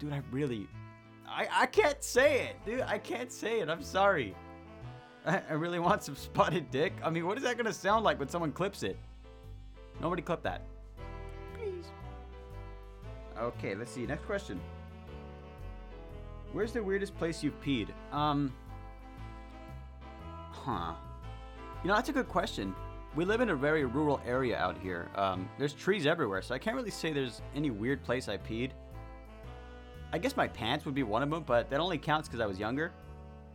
Dude, 0.00 0.12
I 0.12 0.22
really 0.32 0.68
I, 1.28 1.46
I 1.52 1.66
can't 1.66 2.02
say 2.02 2.48
it, 2.48 2.56
dude. 2.64 2.80
I 2.80 2.98
can't 2.98 3.30
say 3.30 3.60
it. 3.60 3.68
I'm 3.68 3.82
sorry. 3.82 4.34
I, 5.26 5.42
I 5.50 5.52
really 5.52 5.78
want 5.78 6.02
some 6.02 6.16
spotted 6.16 6.70
dick. 6.70 6.92
I 7.04 7.10
mean, 7.10 7.26
what 7.26 7.38
is 7.38 7.44
that 7.44 7.56
gonna 7.56 7.72
sound 7.72 8.04
like 8.04 8.18
when 8.18 8.28
someone 8.28 8.52
clips 8.52 8.82
it? 8.82 8.98
Nobody 10.00 10.22
clip 10.22 10.42
that. 10.42 10.62
Please. 11.54 11.86
Okay, 13.38 13.74
let's 13.74 13.92
see. 13.92 14.06
Next 14.06 14.24
question. 14.24 14.60
Where's 16.52 16.72
the 16.72 16.82
weirdest 16.82 17.16
place 17.16 17.44
you've 17.44 17.60
peed? 17.62 17.88
Um. 18.10 18.52
Huh. 20.50 20.94
You 21.84 21.88
know, 21.88 21.94
that's 21.94 22.08
a 22.08 22.12
good 22.12 22.28
question. 22.28 22.74
We 23.18 23.24
live 23.24 23.40
in 23.40 23.50
a 23.50 23.56
very 23.56 23.84
rural 23.84 24.20
area 24.24 24.56
out 24.56 24.78
here. 24.78 25.08
Um, 25.16 25.48
there's 25.58 25.72
trees 25.72 26.06
everywhere, 26.06 26.40
so 26.40 26.54
I 26.54 26.58
can't 26.58 26.76
really 26.76 26.92
say 26.92 27.12
there's 27.12 27.42
any 27.52 27.68
weird 27.68 28.04
place 28.04 28.28
I 28.28 28.36
peed. 28.36 28.70
I 30.12 30.18
guess 30.18 30.36
my 30.36 30.46
pants 30.46 30.84
would 30.84 30.94
be 30.94 31.02
one 31.02 31.24
of 31.24 31.28
them, 31.28 31.42
but 31.42 31.68
that 31.68 31.80
only 31.80 31.98
counts 31.98 32.28
because 32.28 32.40
I 32.40 32.46
was 32.46 32.60
younger. 32.60 32.92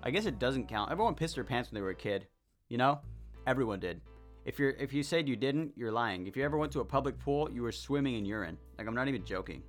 I 0.04 0.12
guess 0.12 0.26
it 0.26 0.38
doesn't 0.38 0.68
count. 0.68 0.92
Everyone 0.92 1.16
pissed 1.16 1.36
their 1.36 1.46
pants 1.46 1.72
when 1.72 1.76
they 1.76 1.82
were 1.82 1.92
a 1.92 1.96
kid. 1.96 2.28
You 2.68 2.78
know? 2.78 3.00
Everyone 3.48 3.80
did. 3.80 4.02
If 4.44 4.60
you're 4.60 4.72
if 4.72 4.92
you 4.92 5.02
said 5.02 5.30
you 5.30 5.38
didn't, 5.38 5.72
you're 5.78 5.94
lying. 5.94 6.28
If 6.28 6.36
you 6.36 6.44
ever 6.44 6.58
went 6.58 6.74
to 6.74 6.82
a 6.82 6.86
public 6.86 7.18
pool, 7.18 7.50
you 7.50 7.62
were 7.62 7.72
swimming 7.72 8.16
in 8.16 8.26
urine. 8.26 8.58
Like 8.78 8.86
I'm 8.86 8.96
not 8.96 9.08
even 9.08 9.24
joking. 9.24 9.64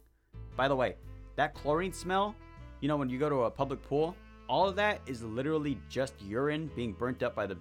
By 0.56 0.66
the 0.66 0.74
way, 0.74 0.96
that 1.36 1.54
chlorine 1.54 1.92
smell 1.92 2.34
you 2.80 2.88
know, 2.88 2.96
when 2.96 3.08
you 3.08 3.20
go 3.20 3.28
to 3.28 3.44
a 3.44 3.50
public 3.50 3.80
pool, 3.80 4.16
all 4.48 4.68
of 4.68 4.74
that 4.74 5.02
is 5.06 5.22
literally 5.22 5.78
just 5.88 6.14
urine 6.20 6.68
being 6.74 6.92
burnt 6.92 7.22
up 7.22 7.36
by 7.36 7.46
the 7.46 7.54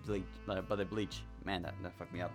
by 0.47 0.75
the 0.75 0.83
bleach. 0.83 1.21
Man, 1.45 1.61
that, 1.63 1.73
that 1.83 1.97
fucked 1.97 2.13
me 2.13 2.21
up. 2.21 2.31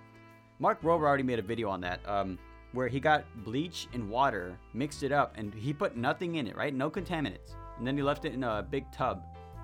Mark 0.59 0.83
Rober 0.83 1.03
already 1.03 1.23
made 1.23 1.39
a 1.39 1.43
video 1.43 1.69
on 1.69 1.81
that, 1.83 2.01
um, 2.09 2.39
where 2.73 2.89
he 2.89 3.01
got 3.01 3.25
bleach 3.45 3.89
and 3.93 4.09
water, 4.11 4.59
mixed 4.75 5.03
it 5.03 5.13
up, 5.13 5.35
and 5.37 5.55
he 5.55 5.73
put 5.73 5.97
nothing 5.97 6.37
in 6.37 6.47
it, 6.47 6.57
right? 6.57 6.75
No 6.75 6.91
contaminants. 6.91 7.55
And 7.79 7.87
then 7.87 7.97
he 7.97 8.03
left 8.03 8.25
it 8.25 8.35
in 8.35 8.43
a 8.43 8.67
big 8.69 8.91
tub 8.93 9.23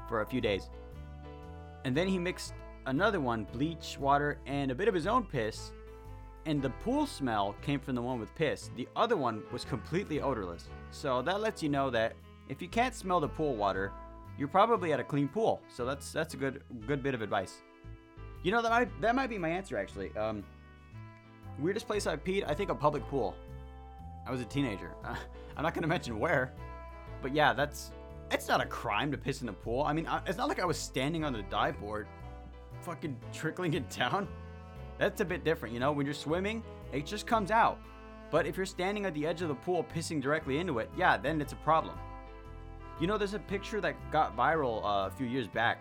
for 0.08 0.20
a 0.20 0.26
few 0.26 0.40
days. 0.40 0.70
And 1.84 1.96
then 1.96 2.08
he 2.08 2.18
mixed 2.18 2.54
another 2.86 3.20
one, 3.20 3.44
bleach, 3.52 3.98
water, 3.98 4.38
and 4.46 4.70
a 4.70 4.74
bit 4.74 4.88
of 4.88 4.94
his 4.94 5.06
own 5.06 5.24
piss. 5.24 5.72
And 6.46 6.62
the 6.62 6.70
pool 6.70 7.06
smell 7.06 7.54
came 7.62 7.80
from 7.80 7.94
the 7.94 8.02
one 8.02 8.20
with 8.20 8.34
piss. 8.34 8.70
The 8.76 8.88
other 8.94 9.16
one 9.16 9.42
was 9.50 9.64
completely 9.64 10.20
odorless. 10.20 10.68
So 10.90 11.22
that 11.22 11.40
lets 11.40 11.62
you 11.62 11.68
know 11.68 11.90
that 11.90 12.14
if 12.48 12.60
you 12.60 12.68
can't 12.68 12.94
smell 12.94 13.20
the 13.20 13.28
pool 13.28 13.56
water, 13.56 13.92
you're 14.38 14.48
probably 14.48 14.92
at 14.92 15.00
a 15.00 15.04
clean 15.04 15.28
pool. 15.28 15.62
So 15.68 15.84
that's 15.84 16.12
that's 16.12 16.34
a 16.34 16.36
good 16.36 16.62
good 16.86 17.02
bit 17.02 17.14
of 17.14 17.22
advice. 17.22 17.62
You 18.44 18.52
know 18.52 18.60
that 18.60 18.70
might 18.70 19.00
that 19.00 19.14
might 19.14 19.30
be 19.30 19.38
my 19.38 19.48
answer 19.48 19.78
actually. 19.78 20.14
Um, 20.16 20.44
weirdest 21.58 21.86
place 21.86 22.06
I've 22.06 22.22
peed, 22.22 22.44
I 22.46 22.52
think 22.52 22.70
a 22.70 22.74
public 22.74 23.02
pool. 23.08 23.34
I 24.26 24.30
was 24.30 24.42
a 24.42 24.44
teenager. 24.44 24.90
I'm 25.56 25.62
not 25.62 25.72
gonna 25.72 25.86
mention 25.86 26.18
where, 26.20 26.52
but 27.22 27.34
yeah, 27.34 27.54
that's 27.54 27.90
it's 28.30 28.46
not 28.46 28.60
a 28.60 28.66
crime 28.66 29.10
to 29.12 29.18
piss 29.18 29.40
in 29.40 29.46
the 29.46 29.52
pool. 29.54 29.82
I 29.82 29.94
mean, 29.94 30.06
it's 30.26 30.36
not 30.36 30.48
like 30.48 30.60
I 30.60 30.66
was 30.66 30.76
standing 30.78 31.24
on 31.24 31.32
the 31.32 31.42
dive 31.44 31.80
board, 31.80 32.06
fucking 32.82 33.16
trickling 33.32 33.72
it 33.72 33.88
down. 33.88 34.28
That's 34.98 35.22
a 35.22 35.24
bit 35.24 35.42
different, 35.42 35.72
you 35.72 35.80
know. 35.80 35.92
When 35.92 36.04
you're 36.04 36.14
swimming, 36.14 36.62
it 36.92 37.06
just 37.06 37.26
comes 37.26 37.50
out. 37.50 37.78
But 38.30 38.46
if 38.46 38.58
you're 38.58 38.66
standing 38.66 39.06
at 39.06 39.14
the 39.14 39.26
edge 39.26 39.40
of 39.40 39.48
the 39.48 39.54
pool 39.54 39.86
pissing 39.94 40.20
directly 40.20 40.58
into 40.58 40.80
it, 40.80 40.90
yeah, 40.98 41.16
then 41.16 41.40
it's 41.40 41.54
a 41.54 41.56
problem. 41.56 41.98
You 43.00 43.06
know, 43.06 43.16
there's 43.16 43.34
a 43.34 43.38
picture 43.38 43.80
that 43.80 43.96
got 44.12 44.36
viral 44.36 44.84
uh, 44.84 45.08
a 45.08 45.10
few 45.16 45.26
years 45.26 45.48
back 45.48 45.78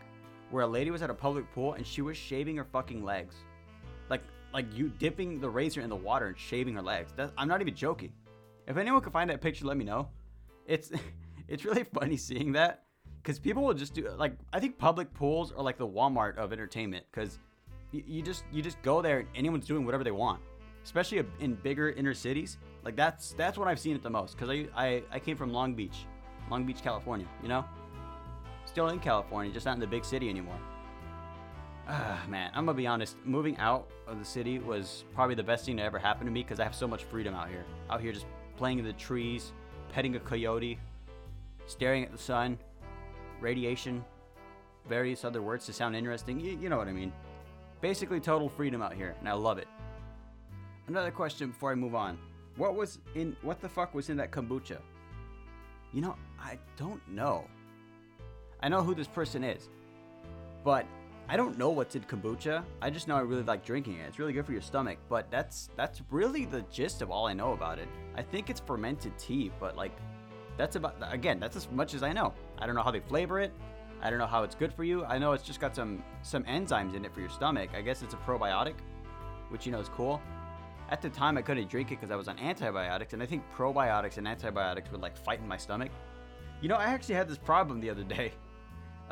where 0.54 0.64
a 0.64 0.68
lady 0.68 0.92
was 0.92 1.02
at 1.02 1.10
a 1.10 1.14
public 1.14 1.52
pool 1.52 1.74
and 1.74 1.86
she 1.86 2.04
was 2.04 2.16
shaving 2.16 2.56
her 2.58 2.64
fucking 2.64 3.04
legs. 3.04 3.36
Like, 4.10 4.22
like 4.54 4.68
you 4.76 4.90
dipping 4.90 5.42
the 5.42 5.50
razor 5.50 5.82
in 5.82 5.90
the 5.90 5.96
water 5.96 6.28
and 6.28 6.38
shaving 6.38 6.76
her 6.76 6.82
legs. 6.82 7.12
I'm 7.38 7.48
not 7.48 7.60
even 7.60 7.76
joking. 7.76 8.14
If 8.68 8.78
anyone 8.78 9.02
can 9.02 9.12
find 9.12 9.30
that 9.32 9.42
picture, 9.42 9.66
let 9.66 9.78
me 9.78 9.84
know. 9.84 10.10
It's 10.68 10.92
it's 11.48 11.66
really 11.66 11.84
funny 11.84 12.18
seeing 12.18 12.52
that 12.54 12.84
because 13.22 13.40
people 13.40 13.64
will 13.64 13.74
just 13.74 13.96
do 13.96 14.08
like 14.12 14.34
I 14.54 14.60
think 14.60 14.78
public 14.78 15.12
pools 15.14 15.52
are 15.52 15.64
like 15.64 15.78
the 15.78 15.88
Walmart 15.88 16.38
of 16.38 16.54
entertainment 16.54 17.06
because 17.12 17.40
you, 17.92 18.04
you 18.06 18.22
just 18.22 18.44
you 18.52 18.62
just 18.62 18.82
go 18.84 19.02
there 19.02 19.20
and 19.20 19.28
anyone's 19.36 19.66
doing 19.66 19.86
whatever 19.86 20.04
they 20.04 20.12
want, 20.12 20.40
especially 20.86 21.24
in 21.40 21.56
bigger 21.56 21.90
inner 21.90 22.14
cities. 22.14 22.60
Like 22.86 22.96
that's 22.96 23.34
that's 23.34 23.58
when 23.58 23.68
I've 23.68 23.80
seen 23.80 23.96
it 23.96 24.04
the 24.04 24.10
most 24.10 24.38
because 24.38 24.50
I, 24.50 24.68
I 24.76 25.04
I 25.12 25.20
came 25.20 25.36
from 25.36 25.52
Long 25.52 25.74
Beach, 25.74 26.06
Long 26.52 26.64
Beach, 26.64 26.82
California. 26.84 27.28
You 27.42 27.50
know, 27.50 27.66
still 28.74 28.90
in 28.90 29.00
California, 29.00 29.54
just 29.54 29.68
not 29.68 29.76
in 29.76 29.80
the 29.80 29.86
big 29.86 30.04
city 30.04 30.30
anymore. 30.30 30.58
Ah, 31.88 32.20
man, 32.28 32.50
I'm 32.56 32.66
gonna 32.66 32.76
be 32.76 32.88
honest. 32.88 33.18
Moving 33.24 33.56
out 33.58 33.88
of 34.08 34.18
the 34.18 34.26
city 34.26 34.58
was 34.58 35.04
probably 35.14 35.36
the 35.36 35.44
best 35.44 35.66
thing 35.66 35.76
that 35.76 35.84
ever 35.84 36.00
happened 36.00 36.26
to 36.26 36.32
me 36.32 36.42
because 36.42 36.60
I 36.60 36.64
have 36.64 36.74
so 36.74 36.88
much 36.88 37.04
freedom 37.04 37.36
out 37.36 37.50
here. 37.50 37.66
Out 37.92 38.02
here, 38.02 38.12
just 38.12 38.26
playing 38.58 38.80
in 38.80 38.86
the 38.86 38.94
trees, 38.94 39.52
petting 39.92 40.16
a 40.16 40.20
coyote, 40.20 40.80
staring 41.68 42.04
at 42.04 42.12
the 42.12 42.18
sun, 42.18 42.58
radiation, 43.40 44.04
various 44.90 45.24
other 45.24 45.44
words 45.44 45.68
to 45.68 45.74
sound 45.74 45.96
interesting. 45.96 46.40
You, 46.40 46.58
you 46.60 46.68
know 46.68 46.78
what 46.80 46.88
I 46.88 46.94
mean. 46.94 47.14
Basically, 47.80 48.20
total 48.20 48.50
freedom 48.50 48.82
out 48.82 48.96
here, 48.96 49.16
and 49.20 49.30
I 49.30 49.34
love 49.34 49.60
it. 49.60 49.68
Another 50.88 51.12
question 51.12 51.50
before 51.50 51.72
I 51.72 51.76
move 51.76 51.94
on. 51.94 52.18
What 52.56 52.76
was 52.76 52.98
in 53.14 53.38
what 53.44 53.62
the 53.62 53.70
fuck 53.70 53.94
was 53.94 54.10
in 54.10 54.18
that 54.18 54.32
kombucha? 54.32 54.80
You 55.92 56.02
know, 56.02 56.16
I 56.40 56.58
don't 56.76 57.08
know. 57.08 57.46
I 58.64 58.70
know 58.70 58.82
who 58.82 58.96
this 58.96 59.10
person 59.10 59.44
is, 59.44 59.68
but 60.64 60.86
I 61.28 61.36
don't 61.36 61.58
know 61.58 61.70
what's 61.70 61.96
in 61.96 62.04
kombucha. 62.04 62.64
I 62.82 62.90
just 62.90 63.10
know 63.10 63.18
I 63.18 63.20
really 63.20 63.44
like 63.44 63.66
drinking 63.66 63.98
it. 63.98 64.06
It's 64.08 64.20
really 64.20 64.32
good 64.32 64.46
for 64.46 64.54
your 64.54 64.62
stomach, 64.62 65.00
but 65.10 65.30
that's 65.30 65.70
that's 65.76 66.02
really 66.10 66.46
the 66.46 66.62
gist 66.72 67.02
of 67.02 67.12
all 67.12 67.28
I 67.28 67.34
know 67.34 67.52
about 67.52 67.78
it. 67.78 67.90
I 68.16 68.22
think 68.22 68.50
it's 68.50 68.62
fermented 68.62 69.18
tea, 69.20 69.52
but 69.60 69.76
like 69.76 69.92
that's 70.58 70.78
about 70.78 70.96
again, 71.12 71.42
that's 71.42 71.58
as 71.58 71.70
much 71.72 71.94
as 71.94 72.04
I 72.04 72.14
know. 72.14 72.34
I 72.58 72.66
don't 72.66 72.74
know 72.76 72.84
how 72.84 72.92
they 72.92 73.02
flavor 73.02 73.42
it. 73.42 73.52
I 74.02 74.10
don't 74.10 74.20
know 74.20 74.26
how 74.28 74.44
it's 74.44 74.56
good 74.56 74.74
for 74.74 74.86
you. 74.86 75.04
I 75.04 75.18
know 75.18 75.34
it's 75.34 75.44
just 75.44 75.60
got 75.60 75.76
some 75.76 76.02
some 76.22 76.46
enzymes 76.46 76.96
in 76.96 77.04
it 77.04 77.14
for 77.14 77.20
your 77.20 77.30
stomach. 77.30 77.72
I 77.76 77.82
guess 77.82 78.02
it's 78.02 78.14
a 78.14 78.18
probiotic, 78.18 78.76
which 79.50 79.66
you 79.66 79.74
know 79.74 79.80
is 79.80 79.90
cool. 79.90 80.22
At 80.90 81.02
the 81.02 81.10
time, 81.10 81.38
I 81.38 81.42
couldn't 81.42 81.70
drink 81.70 81.92
it 81.92 82.00
because 82.00 82.12
I 82.12 82.16
was 82.16 82.30
on 82.30 82.40
antibiotics, 82.40 83.12
and 83.12 83.22
I 83.22 83.26
think 83.26 83.44
probiotics 83.54 84.18
and 84.18 84.26
antibiotics 84.26 84.90
would 84.92 85.02
like 85.02 85.18
fight 85.18 85.40
in 85.40 85.48
my 85.50 85.58
stomach. 85.58 85.92
You 86.62 86.70
know, 86.70 86.76
I 86.76 86.86
actually 86.86 87.16
had 87.16 87.28
this 87.28 87.38
problem 87.38 87.82
the 87.82 87.90
other 87.90 88.04
day. 88.04 88.32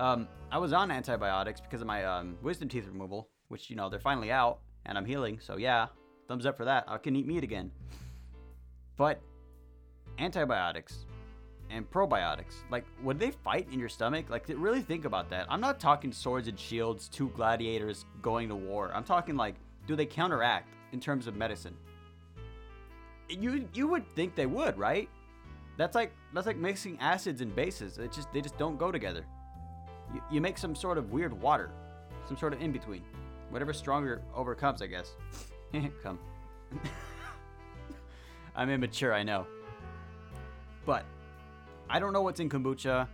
Um, 0.02 0.28
I 0.52 0.58
was 0.58 0.74
on 0.74 0.90
antibiotics 0.90 1.62
because 1.62 1.82
of 1.82 1.86
my 1.88 2.04
um, 2.06 2.36
wisdom 2.42 2.68
teeth 2.68 2.88
removal, 2.88 3.30
which 3.50 3.70
you 3.70 3.76
know 3.76 3.88
they're 3.88 4.00
finally 4.00 4.32
out 4.32 4.58
and 4.88 4.98
I'm 4.98 5.06
healing. 5.06 5.40
So 5.40 5.58
yeah, 5.58 5.88
thumbs 6.28 6.48
up 6.48 6.58
for 6.58 6.66
that. 6.66 6.86
I 6.88 6.98
can 6.98 7.16
eat 7.16 7.28
meat 7.28 7.44
again. 7.44 7.70
But 8.98 9.22
antibiotics 10.18 11.06
and 11.70 11.90
probiotics. 11.90 12.64
Like, 12.72 12.84
would 13.04 13.20
they 13.20 13.30
fight 13.30 13.68
in 13.72 13.80
your 13.80 13.90
stomach? 13.90 14.28
Like, 14.28 14.46
really 14.48 14.82
think 14.82 15.06
about 15.06 15.30
that. 15.30 15.46
I'm 15.50 15.62
not 15.62 15.80
talking 15.80 16.12
swords 16.12 16.48
and 16.48 16.60
shields, 16.60 17.08
two 17.08 17.30
gladiators 17.30 18.06
going 18.24 18.50
to 18.50 18.56
war. 18.56 18.92
I'm 18.96 19.04
talking 19.04 19.38
like, 19.38 19.54
do 19.86 19.96
they 19.96 20.08
counteract 20.08 20.74
in 20.94 21.00
terms 21.00 21.28
of 21.28 21.36
medicine? 21.36 21.78
You 23.30 23.70
you 23.72 23.88
would 23.88 24.04
think 24.16 24.34
they 24.34 24.48
would, 24.48 24.80
right? 24.80 25.08
That's 25.78 25.94
like 25.94 26.12
that's 26.34 26.48
like 26.48 26.58
mixing 26.58 27.00
acids 27.00 27.42
and 27.42 27.56
bases. 27.56 28.00
It 28.00 28.12
just 28.12 28.34
they 28.34 28.42
just 28.42 28.58
don't 28.58 28.80
go 28.80 28.92
together. 28.92 29.28
You, 30.14 30.22
you 30.32 30.42
make 30.42 30.58
some 30.58 30.76
sort 30.76 30.98
of 30.98 31.12
weird 31.12 31.40
water, 31.40 31.72
some 32.28 32.38
sort 32.38 32.54
of 32.54 32.62
in 32.62 32.72
between. 32.72 33.04
Whatever 33.50 33.74
stronger 33.74 34.22
overcomes, 34.36 34.82
I 34.82 34.88
guess. 34.88 35.16
Come. 36.04 36.20
I'm 38.56 38.70
immature, 38.70 39.14
I 39.14 39.24
know. 39.24 39.48
But 40.86 41.06
I 41.90 42.00
don't 42.00 42.14
know 42.14 42.22
what's 42.22 42.40
in 42.40 42.50
kombucha. 42.50 43.08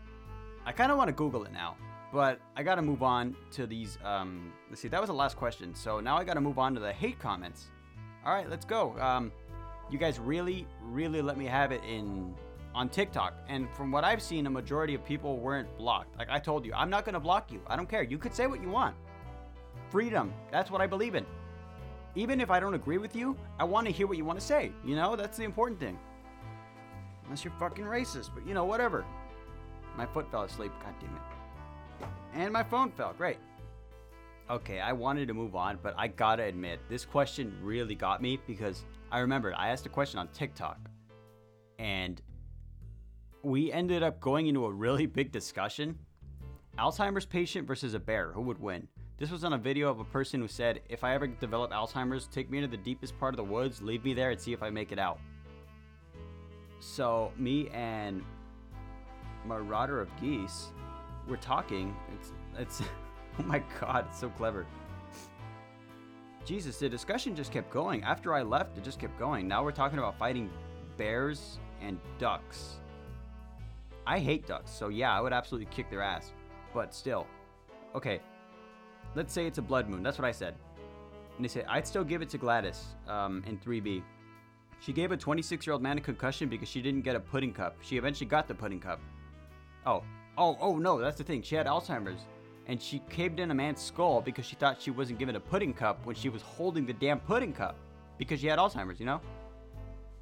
I 0.66 0.72
kind 0.72 0.92
of 0.92 0.98
want 0.98 1.08
to 1.08 1.14
Google 1.14 1.44
it 1.46 1.54
now, 1.54 1.78
but 2.12 2.40
I 2.56 2.64
got 2.64 2.76
to 2.76 2.82
move 2.82 3.04
on 3.04 3.36
to 3.52 3.66
these. 3.68 3.98
Um, 4.04 4.52
let's 4.70 4.82
see, 4.82 4.88
that 4.88 5.00
was 5.00 5.08
the 5.08 5.16
last 5.16 5.38
question. 5.38 5.74
So 5.74 6.00
now 6.00 6.18
I 6.18 6.24
got 6.24 6.34
to 6.34 6.42
move 6.42 6.60
on 6.60 6.74
to 6.74 6.80
the 6.80 6.92
hate 6.92 7.20
comments. 7.20 7.68
All 8.26 8.34
right, 8.34 8.50
let's 8.50 8.66
go. 8.66 8.98
Um, 9.00 9.32
you 9.90 9.98
guys 9.98 10.20
really, 10.20 10.68
really 10.84 11.22
let 11.22 11.38
me 11.38 11.46
have 11.46 11.72
it 11.72 11.82
in 11.88 12.36
on 12.78 12.90
TikTok, 12.90 13.34
and 13.50 13.68
from 13.72 13.92
what 13.92 14.04
I've 14.04 14.22
seen, 14.22 14.46
a 14.46 14.50
majority 14.52 14.94
of 14.94 15.04
people 15.04 15.38
weren't 15.38 15.68
blocked. 15.80 16.16
Like 16.16 16.30
I 16.30 16.38
told 16.38 16.64
you, 16.64 16.74
I'm 16.76 16.92
not 16.92 17.06
gonna 17.06 17.20
block 17.20 17.52
you. 17.52 17.60
I 17.66 17.76
don't 17.76 17.90
care. 17.90 18.04
You 18.04 18.20
could 18.20 18.36
say 18.36 18.46
what 18.46 18.62
you 18.62 18.70
want. 18.70 18.96
Freedom. 19.90 20.32
That's 20.52 20.70
what 20.70 20.80
I 20.80 20.86
believe 20.86 21.16
in. 21.16 21.26
Even 22.14 22.40
if 22.40 22.52
I 22.52 22.60
don't 22.60 22.76
agree 22.76 23.00
with 23.00 23.16
you, 23.16 23.36
I 23.60 23.64
want 23.64 23.88
to 23.88 23.92
hear 23.92 24.06
what 24.06 24.16
you 24.16 24.26
want 24.26 24.40
to 24.40 24.46
say. 24.46 24.72
You 24.86 24.96
know, 24.96 25.16
that's 25.16 25.38
the 25.38 25.44
important 25.44 25.80
thing. 25.80 25.98
Unless 27.24 27.44
you're 27.44 27.54
fucking 27.60 27.84
racist, 27.84 28.30
but 28.36 28.46
you 28.46 28.54
know, 28.54 28.64
whatever. 28.64 29.04
My 29.98 30.06
foot 30.06 30.30
fell 30.30 30.44
asleep, 30.44 30.72
god 30.84 30.94
damn 31.02 31.16
it. 31.16 32.10
And 32.36 32.54
my 32.54 32.62
phone 32.62 32.92
fell, 32.92 33.16
great. 33.18 33.38
Okay, 34.52 34.80
I 34.80 34.94
wanted 34.94 35.28
to 35.30 35.34
move 35.34 35.56
on, 35.56 35.80
but 35.82 35.96
I 35.98 36.10
gotta 36.10 36.44
admit, 36.44 36.80
this 36.90 37.06
question 37.06 37.58
really 37.64 37.96
got 37.96 38.22
me 38.22 38.40
because 38.46 38.86
I 39.12 39.20
remember 39.20 39.56
I 39.58 39.70
asked 39.70 39.88
a 39.88 39.90
question 39.90 40.20
on 40.20 40.28
TikTok 40.28 40.78
and 41.80 42.22
we 43.44 43.72
ended 43.72 44.04
up 44.04 44.20
going 44.20 44.48
into 44.48 44.66
a 44.66 44.72
really 44.72 45.06
big 45.20 45.32
discussion. 45.32 45.98
Alzheimer's 46.78 47.26
patient 47.26 47.68
versus 47.68 47.94
a 47.94 48.00
bear, 48.00 48.32
who 48.32 48.42
would 48.42 48.60
win? 48.60 48.88
This 49.18 49.32
was 49.32 49.44
on 49.44 49.54
a 49.54 49.58
video 49.58 49.90
of 49.90 50.00
a 50.00 50.04
person 50.04 50.40
who 50.40 50.48
said, 50.48 50.82
If 50.90 51.04
I 51.04 51.16
ever 51.16 51.26
develop 51.26 51.72
Alzheimer's, 51.72 52.28
take 52.28 52.52
me 52.52 52.60
into 52.60 52.70
the 52.70 52.78
deepest 52.78 53.18
part 53.20 53.34
of 53.34 53.38
the 53.38 53.44
woods, 53.44 53.82
leave 53.82 54.04
me 54.06 54.14
there, 54.14 54.30
and 54.30 54.40
see 54.40 54.54
if 54.54 54.62
I 54.62 54.70
make 54.70 54.92
it 54.92 55.00
out. 55.00 55.20
So 56.80 57.32
me 57.36 57.70
and 57.70 58.24
Marauder 59.44 60.02
of 60.02 60.10
Geese 60.22 60.68
were 61.28 61.38
talking. 61.38 61.96
It's 62.14 62.34
it's 62.60 62.82
oh 63.40 63.44
my 63.44 63.64
god, 63.80 64.06
it's 64.10 64.20
so 64.20 64.30
clever. 64.30 64.68
Jesus, 66.46 66.78
the 66.78 66.88
discussion 66.88 67.36
just 67.36 67.52
kept 67.52 67.72
going. 67.72 68.04
After 68.04 68.34
I 68.34 68.44
left, 68.44 68.78
it 68.78 68.84
just 68.84 69.00
kept 69.00 69.18
going. 69.20 69.48
Now 69.48 69.64
we're 69.64 69.72
talking 69.72 69.98
about 70.00 70.18
fighting 70.18 70.50
bears 70.96 71.60
and 71.82 72.00
ducks. 72.20 72.76
I 74.08 74.20
hate 74.20 74.48
ducks, 74.48 74.72
so 74.72 74.88
yeah, 74.88 75.12
I 75.12 75.20
would 75.20 75.34
absolutely 75.34 75.68
kick 75.70 75.90
their 75.90 76.02
ass. 76.02 76.32
But 76.74 76.96
still. 76.96 77.28
Okay. 77.94 78.22
Let's 79.16 79.34
say 79.34 79.46
it's 79.46 79.58
a 79.58 79.62
blood 79.62 79.90
moon. 79.90 80.02
That's 80.02 80.18
what 80.18 80.26
I 80.26 80.32
said. 80.32 80.56
And 81.36 81.44
they 81.44 81.50
said, 81.50 81.66
I'd 81.68 81.86
still 81.86 82.06
give 82.06 82.22
it 82.22 82.30
to 82.30 82.38
Gladys 82.38 82.86
um, 83.10 83.44
in 83.46 83.58
3B. 83.58 84.02
She 84.80 84.94
gave 84.94 85.12
a 85.12 85.18
26 85.18 85.68
year 85.68 85.74
old 85.74 85.82
man 85.82 85.98
a 85.98 86.02
concussion 86.02 86.48
because 86.48 86.70
she 86.70 86.82
didn't 86.82 87.02
get 87.02 87.18
a 87.18 87.20
pudding 87.20 87.52
cup. 87.52 87.76
She 87.82 87.98
eventually 87.98 88.28
got 88.28 88.48
the 88.48 88.56
pudding 88.56 88.80
cup. 88.80 89.02
Oh, 89.86 90.04
oh, 90.38 90.58
oh 90.62 90.78
no, 90.78 91.00
that's 91.00 91.18
the 91.18 91.24
thing. 91.24 91.42
She 91.42 91.56
had 91.56 91.66
Alzheimer's. 91.66 92.22
And 92.68 92.82
she 92.82 93.02
caved 93.10 93.40
in 93.42 93.52
a 93.52 93.54
man's 93.54 93.82
skull 93.82 94.22
because 94.22 94.46
she 94.46 94.56
thought 94.56 94.82
she 94.82 94.92
wasn't 94.92 95.20
given 95.20 95.36
a 95.36 95.40
pudding 95.40 95.74
cup 95.74 96.06
when 96.06 96.16
she 96.16 96.30
was 96.30 96.42
holding 96.42 96.86
the 96.86 96.94
damn 96.94 97.20
pudding 97.20 97.52
cup. 97.52 97.76
Because 98.18 98.40
she 98.40 98.48
had 98.48 98.58
Alzheimer's, 98.58 99.00
you 99.02 99.06
know? 99.06 99.20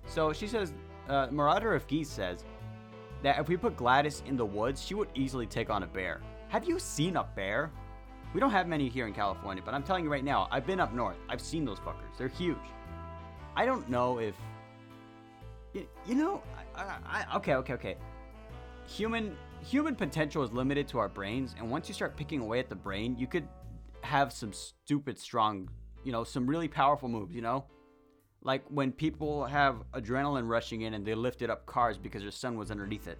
So 0.08 0.34
she 0.34 0.48
says, 0.48 0.74
uh, 1.08 1.28
Marauder 1.32 1.76
of 1.76 1.86
Geese 1.88 2.10
says 2.10 2.44
that 3.24 3.40
if 3.40 3.48
we 3.48 3.58
put 3.58 3.76
Gladys 3.76 4.24
in 4.26 4.38
the 4.38 4.46
woods, 4.46 4.84
she 4.84 4.94
would 4.94 5.10
easily 5.16 5.46
take 5.46 5.70
on 5.70 5.84
a 5.84 5.88
bear. 5.88 6.22
Have 6.50 6.68
you 6.68 6.80
seen 6.80 7.18
a 7.18 7.24
bear? 7.24 7.72
We 8.34 8.40
don't 8.40 8.52
have 8.52 8.68
many 8.68 8.90
here 8.90 9.08
in 9.08 9.14
California, 9.14 9.64
but 9.66 9.74
I'm 9.74 9.84
telling 9.84 10.04
you 10.04 10.12
right 10.12 10.24
now, 10.24 10.48
I've 10.52 10.68
been 10.68 10.80
up 10.80 10.94
north. 10.94 11.18
I've 11.30 11.42
seen 11.42 11.64
those 11.66 11.80
fuckers. 11.80 12.18
They're 12.18 12.28
huge. 12.28 12.58
I 13.56 13.66
don't 13.66 13.90
know 13.90 14.20
if. 14.20 14.36
You, 15.74 15.88
you 16.06 16.16
know, 16.16 16.44
I, 16.76 16.98
I, 17.06 17.38
okay, 17.38 17.56
okay, 17.56 17.74
okay. 17.74 17.98
Human 18.88 19.38
human 19.62 19.96
potential 19.96 20.44
is 20.44 20.52
limited 20.52 20.88
to 20.90 21.00
our 21.00 21.10
brains, 21.10 21.56
and 21.58 21.72
once 21.72 21.88
you 21.88 21.94
start 21.94 22.16
picking 22.16 22.42
away 22.42 22.60
at 22.60 22.70
the 22.70 22.76
brain, 22.76 23.16
you 23.18 23.26
could 23.26 23.48
have 24.02 24.32
some 24.32 24.54
stupid, 24.54 25.18
strong, 25.18 25.70
you 26.04 26.12
know, 26.12 26.24
some 26.24 26.46
really 26.46 26.68
powerful 26.68 27.10
moves. 27.10 27.34
You 27.34 27.42
know, 27.42 27.66
like 28.46 28.64
when 28.70 28.92
people 28.92 29.44
have 29.46 29.84
adrenaline 29.94 30.48
rushing 30.48 30.84
in 30.84 30.94
and 30.94 31.04
they 31.04 31.16
lifted 31.16 31.50
up 31.50 31.66
cars 31.66 31.98
because 31.98 32.22
their 32.22 32.32
son 32.32 32.58
was 32.58 32.70
underneath 32.70 33.08
it. 33.08 33.18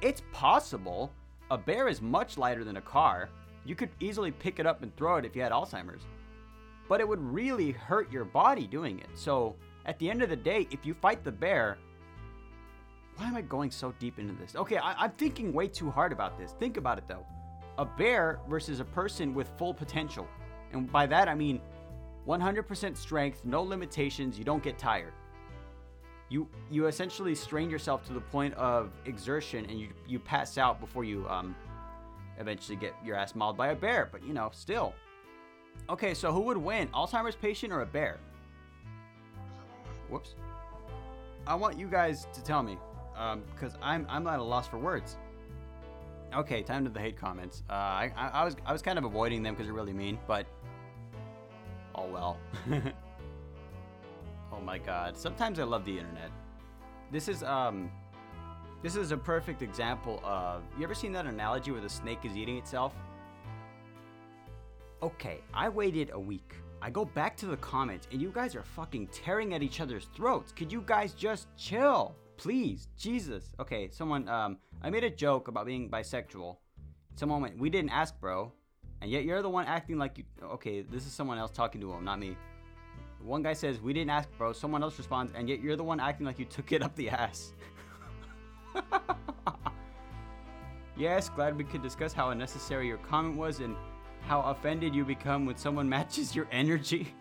It's 0.00 0.22
possible. 0.32 1.12
A 1.50 1.58
bear 1.58 1.88
is 1.88 2.00
much 2.00 2.38
lighter 2.38 2.62
than 2.62 2.76
a 2.76 2.80
car. 2.80 3.28
You 3.64 3.74
could 3.74 3.90
easily 3.98 4.30
pick 4.30 4.60
it 4.60 4.66
up 4.66 4.84
and 4.84 4.96
throw 4.96 5.16
it 5.16 5.24
if 5.24 5.34
you 5.34 5.42
had 5.42 5.50
Alzheimer's. 5.50 6.02
But 6.88 7.00
it 7.00 7.08
would 7.08 7.20
really 7.20 7.72
hurt 7.72 8.10
your 8.12 8.24
body 8.24 8.68
doing 8.68 9.00
it. 9.00 9.08
So, 9.14 9.56
at 9.84 9.98
the 9.98 10.08
end 10.08 10.22
of 10.22 10.30
the 10.30 10.36
day, 10.36 10.68
if 10.70 10.86
you 10.86 10.94
fight 10.94 11.24
the 11.24 11.32
bear, 11.32 11.76
why 13.16 13.26
am 13.26 13.34
I 13.34 13.40
going 13.40 13.72
so 13.72 13.92
deep 13.98 14.20
into 14.20 14.34
this? 14.34 14.54
Okay, 14.54 14.76
I, 14.76 15.06
am 15.06 15.10
thinking 15.10 15.52
way 15.52 15.66
too 15.66 15.90
hard 15.90 16.12
about 16.12 16.38
this. 16.38 16.52
Think 16.52 16.76
about 16.76 16.98
it 16.98 17.04
though. 17.08 17.26
A 17.78 17.84
bear 17.84 18.38
versus 18.48 18.78
a 18.78 18.84
person 18.84 19.34
with 19.34 19.48
full 19.58 19.74
potential. 19.74 20.28
And 20.72 20.90
by 20.92 21.06
that 21.06 21.28
I 21.28 21.34
mean 21.34 21.60
100% 22.26 22.96
strength, 22.96 23.44
no 23.44 23.62
limitations, 23.62 24.38
you 24.38 24.44
don't 24.44 24.62
get 24.62 24.78
tired. 24.78 25.12
You 26.28 26.48
you 26.70 26.86
essentially 26.88 27.36
strain 27.36 27.70
yourself 27.70 28.04
to 28.08 28.12
the 28.12 28.20
point 28.20 28.52
of 28.54 28.90
exertion 29.04 29.64
and 29.66 29.78
you 29.78 29.90
you 30.08 30.18
pass 30.18 30.58
out 30.58 30.80
before 30.80 31.04
you 31.04 31.24
um 31.28 31.54
eventually 32.38 32.76
get 32.76 32.94
your 33.04 33.14
ass 33.14 33.36
mauled 33.36 33.56
by 33.56 33.68
a 33.68 33.76
bear, 33.76 34.08
but 34.10 34.24
you 34.26 34.34
know, 34.34 34.50
still. 34.52 34.92
Okay, 35.88 36.14
so 36.14 36.32
who 36.32 36.40
would 36.40 36.56
win? 36.56 36.88
Alzheimer's 36.88 37.36
patient 37.36 37.72
or 37.72 37.82
a 37.82 37.86
bear? 37.86 38.18
Whoops. 40.10 40.34
I 41.46 41.54
want 41.54 41.78
you 41.78 41.86
guys 41.86 42.26
to 42.32 42.42
tell 42.42 42.62
me 42.62 42.76
Um 43.16 43.42
because 43.54 43.74
um, 43.74 43.80
I'm 43.82 44.06
I'm 44.08 44.26
at 44.26 44.40
a 44.40 44.42
loss 44.42 44.66
for 44.66 44.78
words. 44.78 45.16
Okay, 46.34 46.62
time 46.62 46.82
to 46.82 46.90
the 46.90 46.98
hate 46.98 47.16
comments. 47.16 47.62
Uh, 47.70 47.74
I, 47.74 48.12
I, 48.16 48.28
I 48.28 48.44
was 48.44 48.56
I 48.66 48.72
was 48.72 48.82
kind 48.82 48.98
of 48.98 49.04
avoiding 49.04 49.44
them 49.44 49.54
because 49.54 49.66
they're 49.66 49.74
really 49.74 49.92
mean, 49.92 50.18
but 50.26 50.46
oh 52.06 52.12
well. 52.12 52.38
oh 54.52 54.60
my 54.60 54.78
god. 54.78 55.16
Sometimes 55.16 55.58
I 55.58 55.64
love 55.64 55.84
the 55.84 55.98
internet. 55.98 56.30
This 57.10 57.28
is 57.28 57.42
um 57.42 57.90
this 58.82 58.96
is 58.96 59.10
a 59.10 59.16
perfect 59.16 59.62
example 59.62 60.20
of 60.24 60.62
you 60.78 60.84
ever 60.84 60.94
seen 60.94 61.12
that 61.12 61.26
analogy 61.26 61.70
where 61.70 61.80
the 61.80 61.88
snake 61.88 62.20
is 62.24 62.36
eating 62.36 62.56
itself? 62.56 62.94
Okay, 65.02 65.40
I 65.52 65.68
waited 65.68 66.10
a 66.12 66.18
week. 66.18 66.54
I 66.80 66.90
go 66.90 67.04
back 67.04 67.36
to 67.38 67.46
the 67.46 67.56
comments 67.56 68.06
and 68.12 68.20
you 68.20 68.30
guys 68.30 68.54
are 68.54 68.62
fucking 68.62 69.08
tearing 69.08 69.54
at 69.54 69.62
each 69.62 69.80
other's 69.80 70.08
throats. 70.14 70.52
Could 70.52 70.72
you 70.72 70.82
guys 70.86 71.14
just 71.14 71.48
chill? 71.56 72.14
Please, 72.36 72.88
Jesus. 72.98 73.54
Okay, 73.58 73.88
someone, 73.90 74.28
um, 74.28 74.58
I 74.82 74.90
made 74.90 75.04
a 75.04 75.10
joke 75.10 75.48
about 75.48 75.66
being 75.66 75.88
bisexual. 75.88 76.56
Someone 77.14 77.40
went, 77.40 77.58
we 77.58 77.70
didn't 77.70 77.90
ask, 77.90 78.18
bro. 78.20 78.52
And 79.00 79.10
yet 79.10 79.24
you're 79.24 79.42
the 79.42 79.50
one 79.50 79.66
acting 79.66 79.98
like 79.98 80.18
you. 80.18 80.24
Okay, 80.42 80.82
this 80.82 81.06
is 81.06 81.12
someone 81.12 81.38
else 81.38 81.50
talking 81.50 81.80
to 81.80 81.92
him, 81.92 82.04
not 82.04 82.18
me. 82.18 82.36
One 83.22 83.42
guy 83.42 83.52
says, 83.52 83.80
we 83.80 83.92
didn't 83.92 84.10
ask, 84.10 84.28
bro. 84.38 84.52
Someone 84.52 84.82
else 84.82 84.96
responds, 84.98 85.32
and 85.34 85.48
yet 85.48 85.60
you're 85.60 85.76
the 85.76 85.84
one 85.84 86.00
acting 86.00 86.26
like 86.26 86.38
you 86.38 86.44
took 86.44 86.72
it 86.72 86.82
up 86.82 86.94
the 86.94 87.10
ass. 87.10 87.52
yes, 90.96 91.28
glad 91.28 91.56
we 91.56 91.64
could 91.64 91.82
discuss 91.82 92.12
how 92.12 92.30
unnecessary 92.30 92.86
your 92.86 92.98
comment 92.98 93.36
was 93.36 93.60
and 93.60 93.76
how 94.22 94.42
offended 94.42 94.94
you 94.94 95.04
become 95.04 95.46
when 95.46 95.56
someone 95.56 95.88
matches 95.96 96.34
your 96.34 96.46
energy. 96.52 97.12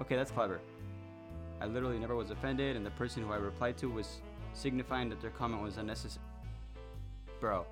okay, 0.00 0.16
that's 0.16 0.30
clever. 0.30 0.60
I 1.60 1.66
literally 1.66 1.98
never 1.98 2.16
was 2.16 2.30
offended, 2.30 2.76
and 2.76 2.84
the 2.84 2.90
person 2.90 3.22
who 3.22 3.32
I 3.32 3.36
replied 3.36 3.76
to 3.78 3.86
was 3.88 4.20
signifying 4.52 5.08
that 5.10 5.20
their 5.20 5.30
comment 5.30 5.62
was 5.62 5.76
unnecessary. 5.76 6.24
Bro. 7.38 7.66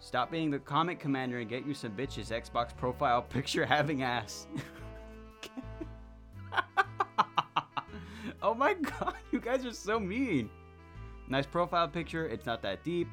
Stop 0.00 0.30
being 0.30 0.50
the 0.50 0.58
comic 0.58 0.98
commander 1.00 1.38
and 1.38 1.48
get 1.48 1.66
you 1.66 1.74
some 1.74 1.92
bitches. 1.92 2.28
Xbox 2.30 2.76
profile 2.76 3.22
picture 3.28 3.66
having 3.66 4.02
ass. 4.02 4.46
oh 8.42 8.54
my 8.54 8.74
god, 8.74 9.14
you 9.32 9.40
guys 9.40 9.64
are 9.64 9.72
so 9.72 9.98
mean. 9.98 10.50
Nice 11.28 11.46
profile 11.46 11.88
picture. 11.88 12.26
It's 12.26 12.46
not 12.46 12.62
that 12.62 12.84
deep. 12.84 13.08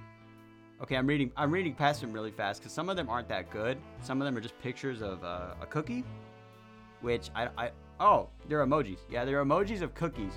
Okay, 0.81 0.95
I'm 0.95 1.07
reading. 1.07 1.31
I'm 1.35 1.51
reading 1.51 1.73
past 1.73 2.01
them 2.01 2.11
really 2.11 2.31
fast 2.31 2.61
because 2.61 2.73
some 2.73 2.89
of 2.89 2.97
them 2.97 3.09
aren't 3.09 3.29
that 3.29 3.49
good. 3.49 3.77
Some 4.01 4.21
of 4.21 4.25
them 4.25 4.37
are 4.37 4.41
just 4.41 4.59
pictures 4.59 5.01
of 5.01 5.23
uh, 5.23 5.55
a 5.61 5.65
cookie, 5.65 6.03
which 7.01 7.29
I, 7.35 7.49
I 7.57 7.71
Oh, 7.99 8.27
they're 8.47 8.65
emojis. 8.65 8.99
Yeah, 9.09 9.25
they're 9.25 9.43
emojis 9.43 9.81
of 9.81 9.93
cookies. 9.95 10.33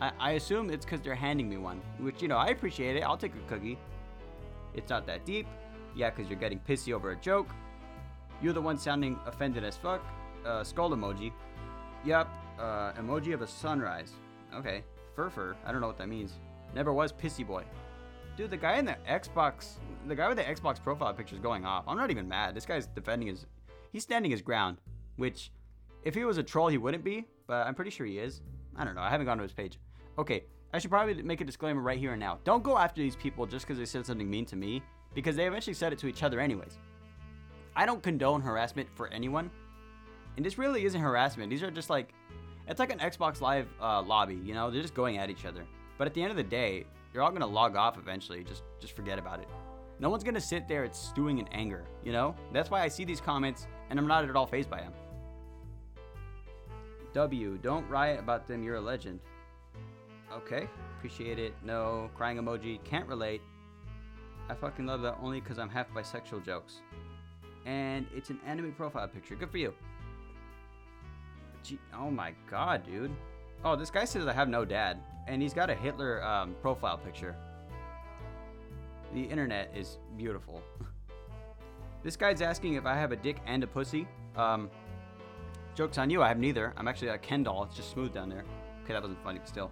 I, 0.00 0.12
I 0.18 0.30
assume 0.32 0.70
it's 0.70 0.84
because 0.84 1.00
they're 1.00 1.14
handing 1.14 1.48
me 1.48 1.56
one, 1.56 1.80
which, 1.98 2.20
you 2.20 2.28
know, 2.28 2.36
I 2.36 2.48
appreciate 2.48 2.96
it. 2.96 3.00
I'll 3.00 3.16
take 3.16 3.34
a 3.34 3.48
cookie. 3.48 3.78
It's 4.74 4.90
not 4.90 5.06
that 5.06 5.24
deep. 5.24 5.46
Yeah, 5.98 6.10
because 6.10 6.30
you're 6.30 6.38
getting 6.38 6.60
pissy 6.60 6.94
over 6.94 7.10
a 7.10 7.16
joke. 7.16 7.48
You're 8.40 8.52
the 8.52 8.62
one 8.62 8.78
sounding 8.78 9.18
offended 9.26 9.64
as 9.64 9.76
fuck. 9.76 10.00
Uh, 10.46 10.62
skull 10.62 10.90
emoji. 10.90 11.32
Yep. 12.04 12.28
Uh, 12.56 12.92
emoji 12.92 13.34
of 13.34 13.42
a 13.42 13.48
sunrise. 13.48 14.12
Okay. 14.54 14.84
Furfur. 15.16 15.56
I 15.66 15.72
don't 15.72 15.80
know 15.80 15.88
what 15.88 15.98
that 15.98 16.08
means. 16.08 16.34
Never 16.72 16.92
was 16.92 17.12
pissy 17.12 17.44
boy. 17.44 17.64
Dude, 18.36 18.52
the 18.52 18.56
guy 18.56 18.76
in 18.78 18.84
the 18.84 18.96
Xbox, 19.08 19.78
the 20.06 20.14
guy 20.14 20.28
with 20.28 20.36
the 20.36 20.44
Xbox 20.44 20.80
profile 20.80 21.12
picture 21.12 21.34
is 21.34 21.40
going 21.40 21.64
off. 21.64 21.82
I'm 21.88 21.96
not 21.96 22.12
even 22.12 22.28
mad. 22.28 22.54
This 22.54 22.64
guy's 22.64 22.86
defending 22.86 23.26
his, 23.26 23.46
he's 23.90 24.04
standing 24.04 24.30
his 24.30 24.40
ground, 24.40 24.76
which 25.16 25.50
if 26.04 26.14
he 26.14 26.24
was 26.24 26.38
a 26.38 26.44
troll, 26.44 26.68
he 26.68 26.78
wouldn't 26.78 27.02
be, 27.02 27.26
but 27.48 27.66
I'm 27.66 27.74
pretty 27.74 27.90
sure 27.90 28.06
he 28.06 28.20
is. 28.20 28.40
I 28.76 28.84
don't 28.84 28.94
know. 28.94 29.00
I 29.00 29.10
haven't 29.10 29.26
gone 29.26 29.38
to 29.38 29.42
his 29.42 29.52
page. 29.52 29.80
Okay, 30.16 30.44
I 30.72 30.78
should 30.78 30.90
probably 30.90 31.20
make 31.20 31.40
a 31.40 31.44
disclaimer 31.44 31.80
right 31.80 31.98
here 31.98 32.12
and 32.12 32.20
now. 32.20 32.38
Don't 32.44 32.62
go 32.62 32.78
after 32.78 33.02
these 33.02 33.16
people 33.16 33.44
just 33.44 33.66
because 33.66 33.78
they 33.78 33.84
said 33.84 34.06
something 34.06 34.30
mean 34.30 34.46
to 34.46 34.54
me, 34.54 34.84
because 35.14 35.36
they 35.36 35.46
eventually 35.46 35.74
said 35.74 35.92
it 35.92 35.98
to 36.00 36.06
each 36.06 36.22
other 36.22 36.40
anyways. 36.40 36.78
I 37.74 37.86
don't 37.86 38.02
condone 38.02 38.40
harassment 38.40 38.88
for 38.94 39.08
anyone, 39.08 39.50
and 40.36 40.44
this 40.44 40.58
really 40.58 40.84
isn't 40.84 41.00
harassment. 41.00 41.50
These 41.50 41.62
are 41.62 41.70
just 41.70 41.90
like, 41.90 42.12
it's 42.66 42.80
like 42.80 42.92
an 42.92 42.98
Xbox 42.98 43.40
Live 43.40 43.66
uh, 43.80 44.02
lobby. 44.02 44.34
You 44.36 44.54
know, 44.54 44.70
they're 44.70 44.82
just 44.82 44.94
going 44.94 45.18
at 45.18 45.30
each 45.30 45.44
other. 45.44 45.64
But 45.96 46.06
at 46.06 46.14
the 46.14 46.22
end 46.22 46.30
of 46.30 46.36
the 46.36 46.42
day, 46.42 46.84
you're 47.12 47.22
all 47.22 47.30
gonna 47.30 47.46
log 47.46 47.76
off 47.76 47.98
eventually. 47.98 48.44
Just, 48.44 48.62
just 48.80 48.94
forget 48.94 49.18
about 49.18 49.40
it. 49.40 49.48
No 50.00 50.10
one's 50.10 50.22
gonna 50.22 50.40
sit 50.40 50.68
there 50.68 50.88
stewing 50.92 51.38
in 51.38 51.48
anger. 51.48 51.84
You 52.04 52.12
know, 52.12 52.34
that's 52.52 52.70
why 52.70 52.82
I 52.82 52.88
see 52.88 53.04
these 53.04 53.20
comments 53.20 53.66
and 53.90 53.98
I'm 53.98 54.06
not 54.06 54.28
at 54.28 54.36
all 54.36 54.46
phased 54.46 54.70
by 54.70 54.80
them. 54.80 54.92
W, 57.14 57.58
don't 57.62 57.88
riot 57.88 58.20
about 58.20 58.46
them, 58.46 58.62
you're 58.62 58.76
a 58.76 58.80
legend. 58.80 59.18
Okay, 60.32 60.68
appreciate 60.96 61.38
it. 61.38 61.54
No, 61.64 62.10
crying 62.14 62.36
emoji, 62.36 62.82
can't 62.84 63.08
relate. 63.08 63.40
I 64.48 64.54
fucking 64.54 64.86
love 64.86 65.02
that 65.02 65.18
only 65.22 65.40
because 65.40 65.58
I'm 65.58 65.68
half 65.68 65.92
bisexual 65.92 66.44
jokes. 66.44 66.80
And 67.66 68.06
it's 68.14 68.30
an 68.30 68.40
anime 68.46 68.72
profile 68.72 69.06
picture. 69.08 69.34
Good 69.34 69.50
for 69.50 69.58
you. 69.58 69.74
Gee, 71.62 71.78
oh 71.94 72.10
my 72.10 72.32
god, 72.50 72.86
dude. 72.86 73.10
Oh, 73.64 73.76
this 73.76 73.90
guy 73.90 74.04
says 74.04 74.26
I 74.26 74.32
have 74.32 74.48
no 74.48 74.64
dad. 74.64 74.98
And 75.26 75.42
he's 75.42 75.52
got 75.52 75.68
a 75.68 75.74
Hitler 75.74 76.22
um, 76.24 76.54
profile 76.62 76.96
picture. 76.96 77.36
The 79.12 79.22
internet 79.22 79.70
is 79.74 79.98
beautiful. 80.16 80.62
this 82.02 82.16
guy's 82.16 82.40
asking 82.40 82.74
if 82.74 82.86
I 82.86 82.94
have 82.94 83.12
a 83.12 83.16
dick 83.16 83.36
and 83.46 83.62
a 83.62 83.66
pussy. 83.66 84.06
Um, 84.36 84.70
Joke's 85.74 85.98
on 85.98 86.08
you, 86.08 86.22
I 86.22 86.28
have 86.28 86.38
neither. 86.38 86.72
I'm 86.76 86.88
actually 86.88 87.08
a 87.08 87.18
Ken 87.18 87.42
doll. 87.42 87.64
It's 87.64 87.76
just 87.76 87.90
smooth 87.90 88.14
down 88.14 88.30
there. 88.30 88.44
Okay, 88.84 88.94
that 88.94 89.02
wasn't 89.02 89.22
funny, 89.22 89.38
but 89.38 89.48
still. 89.48 89.70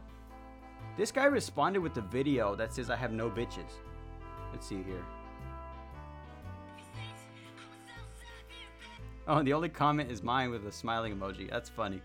This 0.96 1.10
guy 1.10 1.24
responded 1.24 1.80
with 1.80 1.94
the 1.94 2.02
video 2.02 2.54
that 2.56 2.74
says 2.74 2.90
I 2.90 2.96
have 2.96 3.12
no 3.12 3.30
bitches. 3.30 3.72
Let's 4.52 4.66
see 4.66 4.82
here. 4.82 5.04
Oh, 9.28 9.42
the 9.42 9.52
only 9.52 9.68
comment 9.68 10.10
is 10.10 10.22
mine 10.22 10.50
with 10.50 10.66
a 10.66 10.72
smiling 10.72 11.16
emoji. 11.16 11.50
That's 11.50 11.68
funny. 11.68 12.00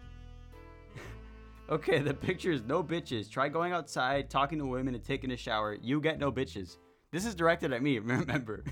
okay, 1.69 1.99
the 1.99 2.13
picture 2.13 2.51
is 2.51 2.63
no 2.63 2.83
bitches. 2.83 3.29
Try 3.29 3.47
going 3.47 3.73
outside, 3.73 4.29
talking 4.29 4.57
to 4.57 4.65
women, 4.65 4.95
and 4.95 5.03
taking 5.03 5.31
a 5.31 5.37
shower. 5.37 5.77
You 5.81 6.01
get 6.01 6.17
no 6.17 6.31
bitches. 6.31 6.77
This 7.11 7.25
is 7.25 7.35
directed 7.35 7.73
at 7.73 7.83
me, 7.83 7.99
remember. 7.99 8.63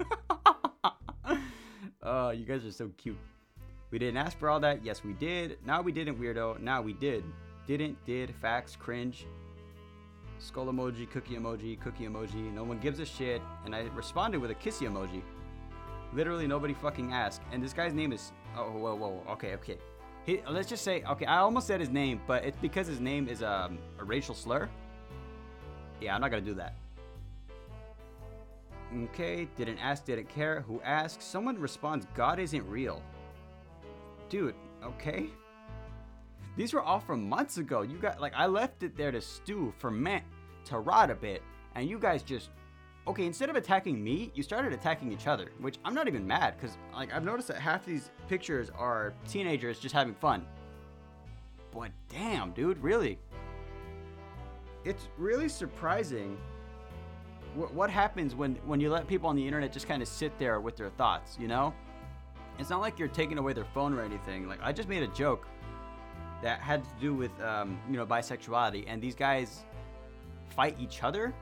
oh, 2.02 2.30
you 2.30 2.44
guys 2.44 2.64
are 2.64 2.72
so 2.72 2.90
cute. 2.96 3.18
We 3.92 4.00
didn't 4.00 4.16
ask 4.16 4.36
for 4.40 4.50
all 4.50 4.58
that. 4.60 4.84
Yes, 4.84 5.04
we 5.04 5.12
did. 5.12 5.58
Now 5.64 5.80
we 5.80 5.92
didn't, 5.92 6.18
weirdo. 6.20 6.58
Now 6.60 6.82
we 6.82 6.94
did. 6.94 7.22
Didn't, 7.68 8.04
did, 8.04 8.34
facts, 8.34 8.74
cringe. 8.74 9.24
Skull 10.38 10.66
emoji, 10.66 11.10
cookie 11.10 11.34
emoji, 11.34 11.80
cookie 11.80 12.04
emoji. 12.04 12.52
No 12.52 12.64
one 12.64 12.78
gives 12.78 12.98
a 12.98 13.06
shit. 13.06 13.40
And 13.64 13.74
I 13.74 13.82
responded 13.94 14.40
with 14.40 14.50
a 14.50 14.54
kissy 14.54 14.88
emoji. 14.88 15.22
Literally 16.12 16.46
nobody 16.46 16.74
fucking 16.74 17.12
asked. 17.12 17.42
And 17.52 17.62
this 17.62 17.72
guy's 17.72 17.94
name 17.94 18.12
is. 18.12 18.32
Oh, 18.56 18.70
whoa, 18.70 18.94
whoa. 18.94 19.22
Okay, 19.32 19.54
okay. 19.54 19.78
He, 20.26 20.40
let's 20.48 20.68
just 20.68 20.84
say. 20.84 21.02
Okay, 21.02 21.26
I 21.26 21.38
almost 21.38 21.66
said 21.66 21.80
his 21.80 21.90
name, 21.90 22.20
but 22.26 22.44
it's 22.44 22.58
because 22.58 22.86
his 22.86 23.00
name 23.00 23.28
is 23.28 23.42
um, 23.42 23.78
a 23.98 24.04
racial 24.04 24.34
slur. 24.34 24.68
Yeah, 26.00 26.14
I'm 26.14 26.20
not 26.20 26.30
gonna 26.30 26.42
do 26.42 26.54
that. 26.54 26.74
Okay, 29.04 29.48
didn't 29.56 29.78
ask, 29.78 30.04
didn't 30.04 30.28
care. 30.28 30.60
Who 30.62 30.80
asks? 30.82 31.24
Someone 31.24 31.58
responds, 31.58 32.06
God 32.14 32.38
isn't 32.38 32.68
real. 32.68 33.02
Dude, 34.28 34.54
okay. 34.84 35.30
These 36.56 36.72
were 36.72 36.82
all 36.82 37.00
from 37.00 37.28
months 37.28 37.58
ago. 37.58 37.82
You 37.82 37.98
got 37.98 38.20
like 38.20 38.32
I 38.36 38.46
left 38.46 38.82
it 38.82 38.96
there 38.96 39.10
to 39.10 39.20
stew, 39.20 39.72
ferment, 39.78 40.24
to 40.66 40.78
rot 40.78 41.10
a 41.10 41.14
bit, 41.14 41.42
and 41.74 41.88
you 41.88 41.98
guys 41.98 42.22
just 42.22 42.50
okay. 43.08 43.26
Instead 43.26 43.50
of 43.50 43.56
attacking 43.56 44.02
me, 44.02 44.30
you 44.34 44.42
started 44.42 44.72
attacking 44.72 45.12
each 45.12 45.26
other, 45.26 45.50
which 45.60 45.78
I'm 45.84 45.94
not 45.94 46.06
even 46.06 46.26
mad 46.26 46.54
because 46.56 46.76
like 46.92 47.12
I've 47.12 47.24
noticed 47.24 47.48
that 47.48 47.58
half 47.58 47.84
these 47.84 48.10
pictures 48.28 48.70
are 48.76 49.12
teenagers 49.28 49.80
just 49.80 49.94
having 49.94 50.14
fun. 50.14 50.46
But 51.72 51.90
damn, 52.08 52.52
dude, 52.52 52.78
really, 52.78 53.18
it's 54.84 55.08
really 55.18 55.48
surprising 55.48 56.36
what, 57.56 57.74
what 57.74 57.90
happens 57.90 58.36
when 58.36 58.54
when 58.64 58.80
you 58.80 58.90
let 58.90 59.08
people 59.08 59.28
on 59.28 59.34
the 59.34 59.44
internet 59.44 59.72
just 59.72 59.88
kind 59.88 60.02
of 60.02 60.06
sit 60.06 60.38
there 60.38 60.60
with 60.60 60.76
their 60.76 60.90
thoughts. 60.90 61.36
You 61.40 61.48
know, 61.48 61.74
it's 62.60 62.70
not 62.70 62.80
like 62.80 62.96
you're 62.96 63.08
taking 63.08 63.38
away 63.38 63.54
their 63.54 63.66
phone 63.74 63.92
or 63.92 64.02
anything. 64.02 64.46
Like 64.46 64.60
I 64.62 64.70
just 64.70 64.88
made 64.88 65.02
a 65.02 65.08
joke 65.08 65.48
that 66.44 66.60
had 66.60 66.84
to 66.84 66.90
do 67.00 67.14
with 67.14 67.32
um, 67.40 67.78
you 67.90 67.96
know 67.96 68.04
bisexuality, 68.06 68.84
and 68.86 69.02
these 69.02 69.14
guys 69.14 69.64
fight 70.54 70.76
each 70.78 71.02
other, 71.02 71.34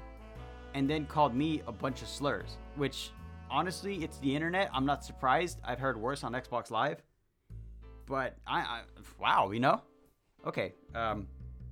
and 0.75 0.89
then 0.89 1.07
called 1.07 1.35
me 1.35 1.61
a 1.67 1.73
bunch 1.73 2.03
of 2.03 2.09
slurs. 2.09 2.57
Which 2.77 3.11
honestly, 3.51 4.05
it's 4.05 4.19
the 4.19 4.35
internet. 4.35 4.71
I'm 4.73 4.87
not 4.87 5.05
surprised. 5.05 5.59
I've 5.65 5.81
heard 5.81 6.01
worse 6.01 6.23
on 6.23 6.33
Xbox 6.33 6.71
Live, 6.71 7.03
but 8.07 8.37
I, 8.47 8.61
I 8.61 8.81
wow, 9.21 9.51
you 9.51 9.59
know, 9.59 9.83
okay. 10.47 10.73
Um, 10.95 11.27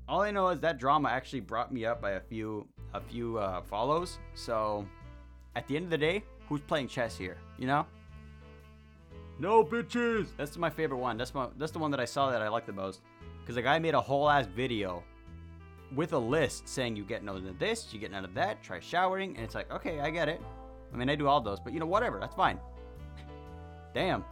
all 0.09 0.23
I 0.23 0.33
know 0.33 0.49
is 0.49 0.59
that 0.61 0.79
drama 0.79 1.09
actually 1.09 1.41
brought 1.41 1.73
me 1.73 1.87
up 1.87 2.03
by 2.03 2.13
a 2.13 2.21
few 2.21 2.67
a 2.95 3.01
few 3.01 3.39
uh, 3.39 3.63
follows. 3.63 4.19
So 4.35 4.85
at 5.55 5.69
the 5.69 5.77
end 5.77 5.85
of 5.85 5.91
the 5.91 5.99
day, 5.99 6.25
who's 6.49 6.63
playing 6.63 6.89
chess 6.89 7.17
here? 7.17 7.37
You 7.59 7.69
know. 7.69 7.87
No 9.39 9.65
bitches. 9.65 10.27
That's 10.37 10.59
my 10.59 10.69
favorite 10.69 10.99
one. 10.99 11.17
That's 11.17 11.33
my 11.33 11.47
that's 11.57 11.71
the 11.71 11.79
one 11.79 11.93
that 11.93 12.01
I 12.01 12.05
saw 12.05 12.33
that 12.33 12.43
I 12.43 12.49
like 12.49 12.67
the 12.67 12.73
most. 12.73 13.03
Because 13.41 13.55
the 13.55 13.63
guy 13.63 13.79
made 13.79 13.95
a 13.95 14.01
whole 14.01 14.29
ass 14.29 14.47
video 14.47 15.03
with 15.95 16.13
a 16.13 16.19
list 16.19 16.69
saying 16.69 16.97
you 16.97 17.05
get 17.05 17.25
none 17.25 17.37
of 17.37 17.59
this, 17.59 17.89
you 17.93 17.99
get 17.99 18.11
none 18.11 18.25
of 18.25 18.35
that, 18.35 18.63
try 18.63 18.79
showering, 18.81 19.35
and 19.37 19.45
it's 19.45 19.55
like, 19.55 19.71
okay, 19.73 20.01
I 20.01 20.11
get 20.11 20.29
it. 20.29 20.41
I 20.93 20.97
mean, 20.97 21.09
I 21.09 21.15
do 21.15 21.27
all 21.27 21.41
those, 21.41 21.61
but 21.61 21.73
you 21.73 21.81
know, 21.81 21.87
whatever, 21.87 22.19
that's 22.19 22.35
fine. 22.35 22.59
Damn, 23.95 24.25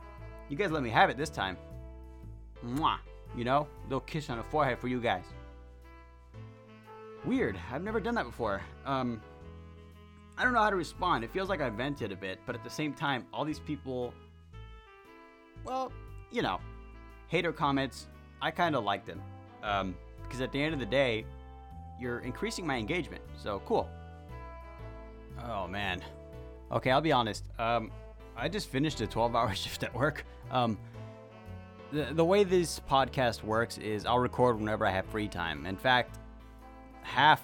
you 0.49 0.57
guys 0.57 0.71
let 0.71 0.83
me 0.83 0.91
have 0.91 1.11
it 1.11 1.17
this 1.17 1.31
time. 1.31 1.57
Mwah. 2.65 2.99
You 3.37 3.45
know, 3.45 3.69
little 3.85 4.01
kiss 4.01 4.31
on 4.31 4.39
the 4.39 4.45
forehead 4.45 4.79
for 4.79 4.89
you 4.89 5.01
guys. 5.01 5.25
Weird. 7.25 7.59
I've 7.71 7.83
never 7.83 8.01
done 8.01 8.15
that 8.15 8.25
before. 8.25 8.63
Um, 8.87 9.21
I 10.37 10.45
don't 10.45 10.53
know 10.53 10.61
how 10.63 10.71
to 10.71 10.77
respond. 10.77 11.25
It 11.25 11.31
feels 11.31 11.49
like 11.49 11.61
I 11.61 11.69
vented 11.69 12.11
a 12.11 12.17
bit, 12.17 12.39
but 12.47 12.55
at 12.55 12.65
the 12.65 12.71
same 12.71 12.95
time, 12.95 13.27
all 13.33 13.45
these 13.45 13.59
people, 13.59 14.15
well, 15.65 15.93
you 16.31 16.43
know, 16.43 16.59
hater 17.27 17.53
comments, 17.53 18.07
I 18.41 18.51
kind 18.51 18.77
of 18.77 18.85
like 18.85 19.05
them. 19.05 19.23
Um, 19.63 19.97
because 20.23 20.41
at 20.41 20.53
the 20.53 20.63
end 20.63 20.75
of 20.75 20.81
the 20.81 20.87
day, 20.87 21.25
you're 21.99 22.21
increasing 22.21 22.67
my 22.67 22.77
engagement. 22.77 23.23
So 23.37 23.63
cool. 23.65 23.89
Oh 25.45 25.67
man. 25.67 26.03
Okay, 26.71 26.91
I'll 26.91 27.01
be 27.01 27.13
honest. 27.13 27.45
Um, 27.59 27.91
I 28.37 28.49
just 28.49 28.69
finished 28.69 29.01
a 29.01 29.07
12-hour 29.07 29.55
shift 29.55 29.83
at 29.83 29.95
work. 29.95 30.25
Um, 30.51 30.79
the 31.91 32.09
the 32.13 32.25
way 32.25 32.45
this 32.45 32.81
podcast 32.89 33.43
works 33.43 33.79
is 33.79 34.05
I'll 34.05 34.19
record 34.19 34.59
whenever 34.59 34.85
I 34.87 34.91
have 34.91 35.07
free 35.07 35.29
time. 35.29 35.65
In 35.67 35.77
fact, 35.77 36.19
half 37.03 37.43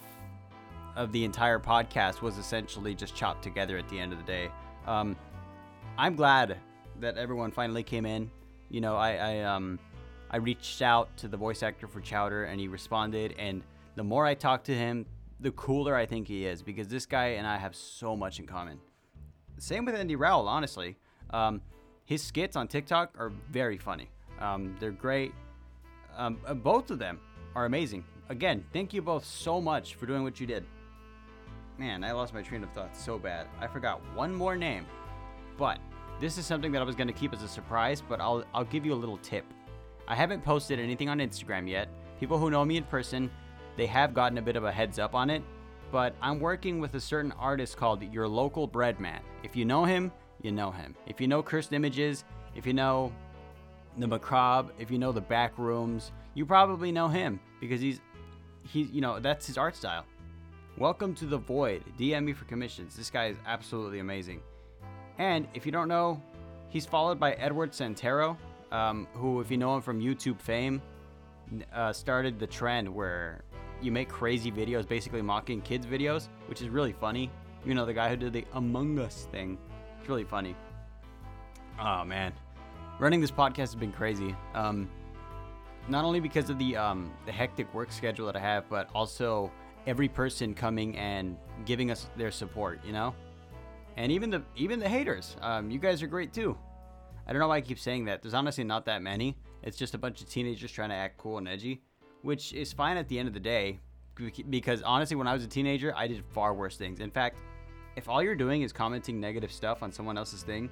of 0.95 1.11
the 1.11 1.25
entire 1.25 1.59
podcast 1.59 2.21
was 2.21 2.37
essentially 2.37 2.93
just 2.95 3.15
chopped 3.15 3.43
together 3.43 3.77
at 3.77 3.89
the 3.89 3.99
end 3.99 4.13
of 4.13 4.19
the 4.19 4.25
day. 4.25 4.49
Um, 4.85 5.15
I'm 5.97 6.15
glad 6.15 6.57
that 6.99 7.17
everyone 7.17 7.51
finally 7.51 7.83
came 7.83 8.05
in. 8.05 8.29
You 8.69 8.81
know, 8.81 8.95
I, 8.95 9.15
I 9.15 9.39
um 9.41 9.79
I 10.31 10.37
reached 10.37 10.81
out 10.81 11.15
to 11.17 11.27
the 11.27 11.37
voice 11.37 11.63
actor 11.63 11.87
for 11.87 12.01
Chowder 12.01 12.45
and 12.45 12.59
he 12.59 12.67
responded. 12.67 13.35
And 13.37 13.63
the 13.95 14.03
more 14.03 14.25
I 14.25 14.33
talk 14.33 14.63
to 14.65 14.75
him, 14.75 15.05
the 15.39 15.51
cooler 15.51 15.95
I 15.95 16.05
think 16.05 16.27
he 16.27 16.45
is 16.45 16.61
because 16.61 16.87
this 16.87 17.05
guy 17.05 17.27
and 17.27 17.45
I 17.45 17.57
have 17.57 17.75
so 17.75 18.15
much 18.15 18.39
in 18.39 18.47
common. 18.47 18.79
Same 19.57 19.85
with 19.85 19.95
Andy 19.95 20.15
Rowell, 20.15 20.47
honestly. 20.47 20.97
Um, 21.31 21.61
his 22.05 22.21
skits 22.21 22.55
on 22.55 22.67
TikTok 22.67 23.15
are 23.17 23.31
very 23.51 23.77
funny. 23.77 24.09
Um, 24.39 24.75
they're 24.79 24.91
great. 24.91 25.33
Um, 26.15 26.39
uh, 26.45 26.53
both 26.53 26.91
of 26.91 26.99
them 26.99 27.19
are 27.55 27.65
amazing. 27.65 28.03
Again, 28.29 28.63
thank 28.73 28.93
you 28.93 29.01
both 29.01 29.25
so 29.25 29.61
much 29.61 29.95
for 29.95 30.05
doing 30.05 30.23
what 30.23 30.39
you 30.39 30.47
did. 30.47 30.65
Man, 31.77 32.03
I 32.03 32.11
lost 32.11 32.33
my 32.33 32.41
train 32.41 32.63
of 32.63 32.71
thought 32.71 32.95
so 32.95 33.17
bad. 33.17 33.47
I 33.59 33.67
forgot 33.67 34.01
one 34.15 34.33
more 34.33 34.55
name. 34.55 34.85
But 35.57 35.79
this 36.19 36.37
is 36.37 36.45
something 36.45 36.71
that 36.71 36.81
I 36.81 36.85
was 36.85 36.95
going 36.95 37.07
to 37.07 37.13
keep 37.13 37.33
as 37.33 37.43
a 37.43 37.47
surprise, 37.47 38.01
but 38.07 38.21
I'll, 38.21 38.45
I'll 38.53 38.65
give 38.65 38.85
you 38.85 38.93
a 38.93 38.95
little 38.95 39.17
tip. 39.17 39.45
I 40.07 40.15
haven't 40.15 40.43
posted 40.43 40.79
anything 40.79 41.09
on 41.09 41.19
Instagram 41.19 41.67
yet. 41.67 41.89
People 42.19 42.37
who 42.37 42.51
know 42.51 42.63
me 42.63 42.77
in 42.77 42.83
person, 42.83 43.31
they 43.75 43.87
have 43.87 44.13
gotten 44.13 44.37
a 44.37 44.41
bit 44.41 44.55
of 44.55 44.63
a 44.63 44.71
heads 44.71 44.99
up 44.99 45.15
on 45.15 45.29
it, 45.29 45.41
but 45.91 46.15
I'm 46.21 46.39
working 46.39 46.79
with 46.79 46.93
a 46.93 46.99
certain 46.99 47.31
artist 47.33 47.75
called 47.75 48.03
Your 48.13 48.27
Local 48.27 48.67
Bread 48.67 48.99
Man. 48.99 49.21
If 49.43 49.55
you 49.55 49.65
know 49.65 49.83
him, 49.83 50.11
you 50.41 50.51
know 50.51 50.69
him. 50.69 50.95
If 51.07 51.19
you 51.19 51.27
know 51.27 51.41
Cursed 51.41 51.73
Images, 51.73 52.23
if 52.55 52.67
you 52.67 52.73
know 52.73 53.11
the 53.97 54.07
Macabre, 54.07 54.71
if 54.77 54.91
you 54.91 54.99
know 54.99 55.11
the 55.11 55.21
Back 55.21 55.57
Rooms, 55.57 56.11
you 56.35 56.45
probably 56.45 56.91
know 56.91 57.07
him 57.07 57.39
because 57.59 57.81
he's 57.81 57.99
he's 58.67 58.89
you 58.91 59.01
know 59.01 59.19
that's 59.19 59.47
his 59.47 59.57
art 59.57 59.75
style. 59.75 60.05
Welcome 60.77 61.15
to 61.15 61.25
the 61.25 61.37
Void. 61.37 61.83
DM 61.97 62.25
me 62.25 62.33
for 62.33 62.45
commissions. 62.45 62.95
This 62.95 63.09
guy 63.09 63.27
is 63.27 63.37
absolutely 63.47 63.99
amazing. 63.99 64.41
And 65.17 65.47
if 65.53 65.65
you 65.65 65.71
don't 65.71 65.87
know, 65.87 66.21
he's 66.69 66.85
followed 66.85 67.19
by 67.19 67.33
Edward 67.33 67.71
Santero, 67.71 68.37
um, 68.71 69.07
who, 69.13 69.41
if 69.41 69.51
you 69.51 69.57
know 69.57 69.75
him 69.75 69.81
from 69.81 70.01
YouTube 70.01 70.39
fame, 70.39 70.81
uh, 71.73 71.93
started 71.93 72.39
the 72.39 72.47
trend 72.47 72.93
where 72.93 73.43
you 73.81 73.91
make 73.91 74.09
crazy 74.09 74.51
videos, 74.51 74.87
basically 74.87 75.21
mocking 75.21 75.61
kids' 75.61 75.85
videos, 75.85 76.27
which 76.47 76.61
is 76.61 76.69
really 76.69 76.93
funny. 76.93 77.29
You 77.65 77.73
know, 77.73 77.85
the 77.85 77.93
guy 77.93 78.09
who 78.09 78.15
did 78.15 78.33
the 78.33 78.45
Among 78.53 78.99
Us 78.99 79.27
thing. 79.31 79.57
It's 79.99 80.09
really 80.09 80.23
funny. 80.23 80.55
Oh 81.79 82.03
man, 82.03 82.33
running 82.99 83.21
this 83.21 83.31
podcast 83.31 83.57
has 83.57 83.75
been 83.75 83.91
crazy. 83.91 84.35
Um, 84.53 84.89
not 85.87 86.05
only 86.05 86.19
because 86.19 86.49
of 86.49 86.57
the 86.57 86.75
um, 86.75 87.11
the 87.25 87.31
hectic 87.31 87.71
work 87.73 87.91
schedule 87.91 88.25
that 88.27 88.35
I 88.35 88.39
have, 88.39 88.69
but 88.69 88.89
also 88.95 89.51
every 89.87 90.07
person 90.07 90.53
coming 90.53 90.97
and 90.97 91.37
giving 91.65 91.91
us 91.91 92.09
their 92.15 92.31
support. 92.31 92.79
You 92.85 92.93
know, 92.93 93.15
and 93.97 94.11
even 94.11 94.29
the 94.29 94.43
even 94.55 94.79
the 94.79 94.89
haters. 94.89 95.35
Um, 95.41 95.69
you 95.69 95.79
guys 95.79 96.01
are 96.01 96.07
great 96.07 96.33
too. 96.33 96.57
I 97.27 97.33
don't 97.33 97.39
know 97.39 97.47
why 97.47 97.57
I 97.57 97.61
keep 97.61 97.79
saying 97.79 98.05
that. 98.05 98.21
There's 98.21 98.33
honestly 98.33 98.63
not 98.63 98.85
that 98.85 99.01
many. 99.01 99.37
It's 99.63 99.77
just 99.77 99.95
a 99.95 99.97
bunch 99.97 100.21
of 100.21 100.29
teenagers 100.29 100.71
trying 100.71 100.89
to 100.89 100.95
act 100.95 101.17
cool 101.17 101.37
and 101.37 101.47
edgy, 101.47 101.81
which 102.21 102.53
is 102.53 102.71
fine 102.71 102.97
at 102.97 103.07
the 103.07 103.17
end 103.17 103.27
of 103.27 103.33
the 103.33 103.39
day. 103.39 103.79
Because 104.49 104.81
honestly, 104.83 105.17
when 105.17 105.27
I 105.27 105.33
was 105.33 105.43
a 105.43 105.47
teenager, 105.47 105.93
I 105.95 106.07
did 106.07 106.23
far 106.31 106.53
worse 106.53 106.77
things. 106.77 106.99
In 106.99 107.11
fact, 107.11 107.37
if 107.95 108.07
all 108.07 108.21
you're 108.21 108.35
doing 108.35 108.61
is 108.61 108.71
commenting 108.71 109.19
negative 109.19 109.51
stuff 109.51 109.83
on 109.83 109.91
someone 109.91 110.17
else's 110.17 110.43
thing, 110.43 110.69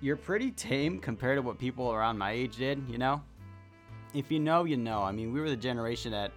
you're 0.00 0.16
pretty 0.16 0.50
tame 0.50 0.98
compared 0.98 1.36
to 1.36 1.42
what 1.42 1.58
people 1.58 1.92
around 1.92 2.16
my 2.16 2.32
age 2.32 2.56
did, 2.56 2.82
you 2.88 2.98
know? 2.98 3.22
If 4.14 4.30
you 4.32 4.40
know, 4.40 4.64
you 4.64 4.76
know. 4.76 5.02
I 5.02 5.12
mean, 5.12 5.32
we 5.32 5.40
were 5.40 5.50
the 5.50 5.56
generation 5.56 6.10
that 6.12 6.32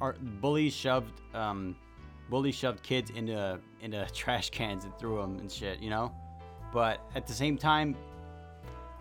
our 0.00 0.14
bullies 0.40 0.72
shoved 0.72 1.20
um, 1.34 1.76
bullies 2.28 2.54
shoved 2.54 2.82
kids 2.82 3.10
into 3.10 3.60
into 3.80 4.06
trash 4.14 4.50
cans 4.50 4.84
and 4.84 4.96
threw 4.98 5.20
them 5.20 5.38
and 5.38 5.50
shit, 5.52 5.80
you 5.80 5.90
know? 5.90 6.12
But 6.72 7.00
at 7.14 7.26
the 7.26 7.32
same 7.32 7.56
time, 7.56 7.96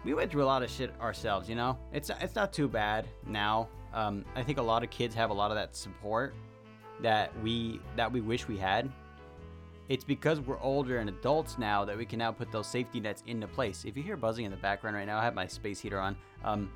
we 0.05 0.13
went 0.13 0.31
through 0.31 0.43
a 0.43 0.45
lot 0.45 0.61
of 0.61 0.69
shit 0.69 0.93
ourselves, 1.01 1.49
you 1.49 1.55
know. 1.55 1.77
It's 1.91 2.11
it's 2.21 2.35
not 2.35 2.53
too 2.53 2.67
bad 2.67 3.07
now. 3.25 3.67
Um, 3.93 4.23
I 4.35 4.43
think 4.43 4.59
a 4.59 4.61
lot 4.61 4.83
of 4.83 4.89
kids 4.91 5.15
have 5.15 5.31
a 5.31 5.33
lot 5.33 5.51
of 5.51 5.57
that 5.57 5.75
support 5.75 6.35
that 7.01 7.37
we 7.41 7.81
that 7.95 8.11
we 8.11 8.21
wish 8.21 8.47
we 8.47 8.57
had. 8.57 8.89
It's 9.89 10.03
because 10.03 10.39
we're 10.39 10.59
older 10.61 10.97
and 10.97 11.09
adults 11.09 11.57
now 11.57 11.85
that 11.85 11.97
we 11.97 12.05
can 12.05 12.19
now 12.19 12.31
put 12.31 12.51
those 12.51 12.67
safety 12.67 12.99
nets 12.99 13.23
into 13.27 13.47
place. 13.47 13.83
If 13.85 13.97
you 13.97 14.03
hear 14.03 14.17
buzzing 14.17 14.45
in 14.45 14.51
the 14.51 14.57
background 14.57 14.95
right 14.95 15.05
now, 15.05 15.19
I 15.19 15.23
have 15.23 15.35
my 15.35 15.45
space 15.47 15.79
heater 15.79 15.99
on. 15.99 16.15
Um, 16.43 16.71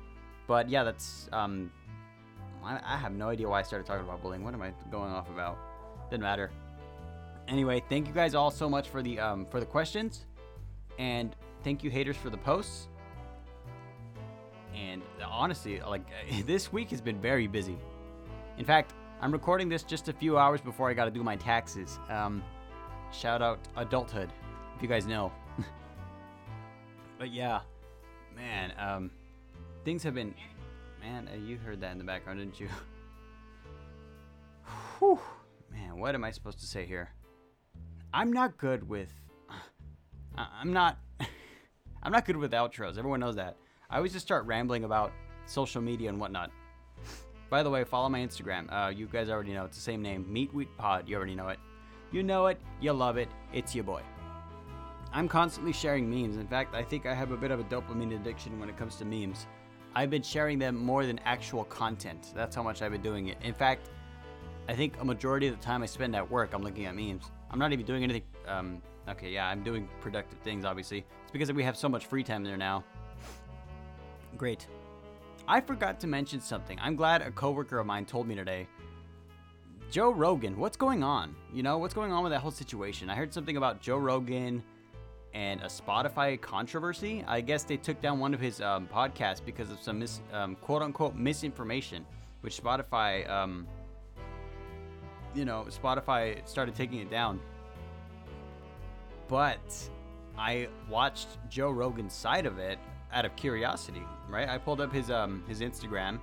but 0.46 0.68
yeah, 0.68 0.84
that's 0.84 1.28
um, 1.32 1.70
I, 2.64 2.80
I 2.84 2.96
have 2.96 3.12
no 3.12 3.28
idea 3.28 3.48
why 3.48 3.60
I 3.60 3.62
started 3.62 3.86
talking 3.86 4.04
about 4.04 4.22
bullying. 4.22 4.44
What 4.44 4.54
am 4.54 4.62
I 4.62 4.72
going 4.90 5.10
off 5.10 5.28
about? 5.30 5.56
Didn't 6.10 6.22
matter. 6.22 6.50
Anyway, 7.48 7.82
thank 7.88 8.06
you 8.06 8.12
guys 8.12 8.34
all 8.34 8.50
so 8.50 8.68
much 8.68 8.88
for 8.88 9.02
the 9.02 9.18
um, 9.20 9.46
for 9.46 9.60
the 9.60 9.66
questions, 9.66 10.26
and 10.98 11.34
thank 11.64 11.82
you 11.84 11.90
haters 11.90 12.16
for 12.16 12.30
the 12.30 12.36
posts 12.36 12.88
and 14.74 15.02
honestly, 15.24 15.80
like 15.80 16.06
this 16.46 16.72
week 16.72 16.90
has 16.90 17.00
been 17.00 17.20
very 17.20 17.46
busy. 17.46 17.78
In 18.58 18.64
fact, 18.64 18.92
I'm 19.20 19.32
recording 19.32 19.68
this 19.68 19.82
just 19.82 20.08
a 20.08 20.12
few 20.12 20.38
hours 20.38 20.60
before 20.60 20.88
I 20.88 20.94
got 20.94 21.04
to 21.04 21.10
do 21.10 21.22
my 21.22 21.36
taxes. 21.36 21.98
Um, 22.08 22.42
shout 23.12 23.42
out 23.42 23.58
adulthood, 23.76 24.32
if 24.76 24.82
you 24.82 24.88
guys 24.88 25.06
know. 25.06 25.32
but 27.18 27.30
yeah, 27.30 27.60
man, 28.34 28.72
um, 28.78 29.10
things 29.84 30.02
have 30.02 30.14
been. 30.14 30.34
Man, 31.00 31.28
uh, 31.32 31.36
you 31.36 31.56
heard 31.56 31.80
that 31.80 31.92
in 31.92 31.98
the 31.98 32.04
background, 32.04 32.40
didn't 32.40 32.60
you? 32.60 32.68
Whew. 34.98 35.18
Man, 35.72 35.98
what 35.98 36.14
am 36.14 36.24
I 36.24 36.30
supposed 36.30 36.60
to 36.60 36.66
say 36.66 36.84
here? 36.84 37.10
I'm 38.12 38.32
not 38.32 38.58
good 38.58 38.88
with. 38.88 39.12
I'm 40.36 40.72
not. 40.72 40.98
I'm 42.02 42.12
not 42.12 42.24
good 42.24 42.36
with 42.36 42.52
outros. 42.52 42.96
Everyone 42.98 43.20
knows 43.20 43.36
that. 43.36 43.56
I 43.90 43.96
always 43.96 44.12
just 44.12 44.24
start 44.24 44.46
rambling 44.46 44.84
about 44.84 45.12
social 45.46 45.82
media 45.82 46.08
and 46.08 46.20
whatnot. 46.20 46.50
By 47.48 47.64
the 47.64 47.70
way, 47.70 47.82
follow 47.82 48.08
my 48.08 48.20
Instagram. 48.20 48.72
Uh, 48.72 48.90
you 48.90 49.06
guys 49.06 49.28
already 49.28 49.52
know 49.52 49.64
it's 49.64 49.76
the 49.76 49.82
same 49.82 50.00
name, 50.00 50.32
Meat 50.32 50.54
Wheat 50.54 50.68
Pod. 50.78 51.08
You 51.08 51.16
already 51.16 51.34
know 51.34 51.48
it. 51.48 51.58
You 52.12 52.22
know 52.22 52.46
it. 52.46 52.60
You 52.80 52.92
love 52.92 53.16
it. 53.16 53.28
It's 53.52 53.74
your 53.74 53.82
boy. 53.82 54.02
I'm 55.12 55.26
constantly 55.26 55.72
sharing 55.72 56.08
memes. 56.08 56.36
In 56.36 56.46
fact, 56.46 56.72
I 56.72 56.84
think 56.84 57.04
I 57.04 57.14
have 57.14 57.32
a 57.32 57.36
bit 57.36 57.50
of 57.50 57.58
a 57.58 57.64
dopamine 57.64 58.14
addiction 58.14 58.60
when 58.60 58.68
it 58.68 58.76
comes 58.76 58.94
to 58.96 59.04
memes. 59.04 59.48
I've 59.92 60.10
been 60.10 60.22
sharing 60.22 60.60
them 60.60 60.76
more 60.76 61.04
than 61.04 61.18
actual 61.24 61.64
content. 61.64 62.32
That's 62.32 62.54
how 62.54 62.62
much 62.62 62.82
I've 62.82 62.92
been 62.92 63.02
doing 63.02 63.26
it. 63.26 63.38
In 63.42 63.54
fact, 63.54 63.90
I 64.68 64.74
think 64.74 64.94
a 65.00 65.04
majority 65.04 65.48
of 65.48 65.58
the 65.58 65.64
time 65.64 65.82
I 65.82 65.86
spend 65.86 66.14
at 66.14 66.30
work, 66.30 66.50
I'm 66.54 66.62
looking 66.62 66.86
at 66.86 66.94
memes. 66.94 67.24
I'm 67.50 67.58
not 67.58 67.72
even 67.72 67.84
doing 67.84 68.04
anything. 68.04 68.22
Um, 68.46 68.80
okay, 69.08 69.30
yeah, 69.30 69.48
I'm 69.48 69.64
doing 69.64 69.88
productive 70.00 70.38
things, 70.38 70.64
obviously. 70.64 70.98
It's 70.98 71.32
because 71.32 71.52
we 71.52 71.64
have 71.64 71.76
so 71.76 71.88
much 71.88 72.06
free 72.06 72.22
time 72.22 72.44
there 72.44 72.56
now. 72.56 72.84
Great. 74.40 74.66
I 75.46 75.60
forgot 75.60 76.00
to 76.00 76.06
mention 76.06 76.40
something. 76.40 76.78
I'm 76.80 76.96
glad 76.96 77.20
a 77.20 77.30
coworker 77.30 77.78
of 77.78 77.84
mine 77.84 78.06
told 78.06 78.26
me 78.26 78.34
today. 78.34 78.66
Joe 79.90 80.14
Rogan, 80.14 80.56
what's 80.56 80.78
going 80.78 81.02
on? 81.02 81.36
You 81.52 81.62
know, 81.62 81.76
what's 81.76 81.92
going 81.92 82.10
on 82.10 82.22
with 82.22 82.32
that 82.32 82.40
whole 82.40 82.50
situation? 82.50 83.10
I 83.10 83.16
heard 83.16 83.34
something 83.34 83.58
about 83.58 83.82
Joe 83.82 83.98
Rogan 83.98 84.62
and 85.34 85.60
a 85.60 85.66
Spotify 85.66 86.40
controversy. 86.40 87.22
I 87.28 87.42
guess 87.42 87.64
they 87.64 87.76
took 87.76 88.00
down 88.00 88.18
one 88.18 88.32
of 88.32 88.40
his 88.40 88.62
um, 88.62 88.88
podcasts 88.90 89.44
because 89.44 89.70
of 89.70 89.78
some 89.78 89.98
mis- 89.98 90.22
um, 90.32 90.56
quote 90.56 90.80
unquote 90.80 91.14
misinformation, 91.14 92.06
which 92.40 92.58
Spotify, 92.62 93.28
um, 93.28 93.66
you 95.34 95.44
know, 95.44 95.66
Spotify 95.68 96.48
started 96.48 96.74
taking 96.74 97.00
it 97.00 97.10
down. 97.10 97.38
But 99.28 99.60
I 100.38 100.68
watched 100.88 101.28
Joe 101.50 101.70
Rogan's 101.70 102.14
side 102.14 102.46
of 102.46 102.58
it 102.58 102.78
out 103.12 103.24
of 103.24 103.34
curiosity, 103.36 104.02
right? 104.28 104.48
I 104.48 104.58
pulled 104.58 104.80
up 104.80 104.92
his 104.92 105.10
um 105.10 105.44
his 105.48 105.60
Instagram. 105.60 106.20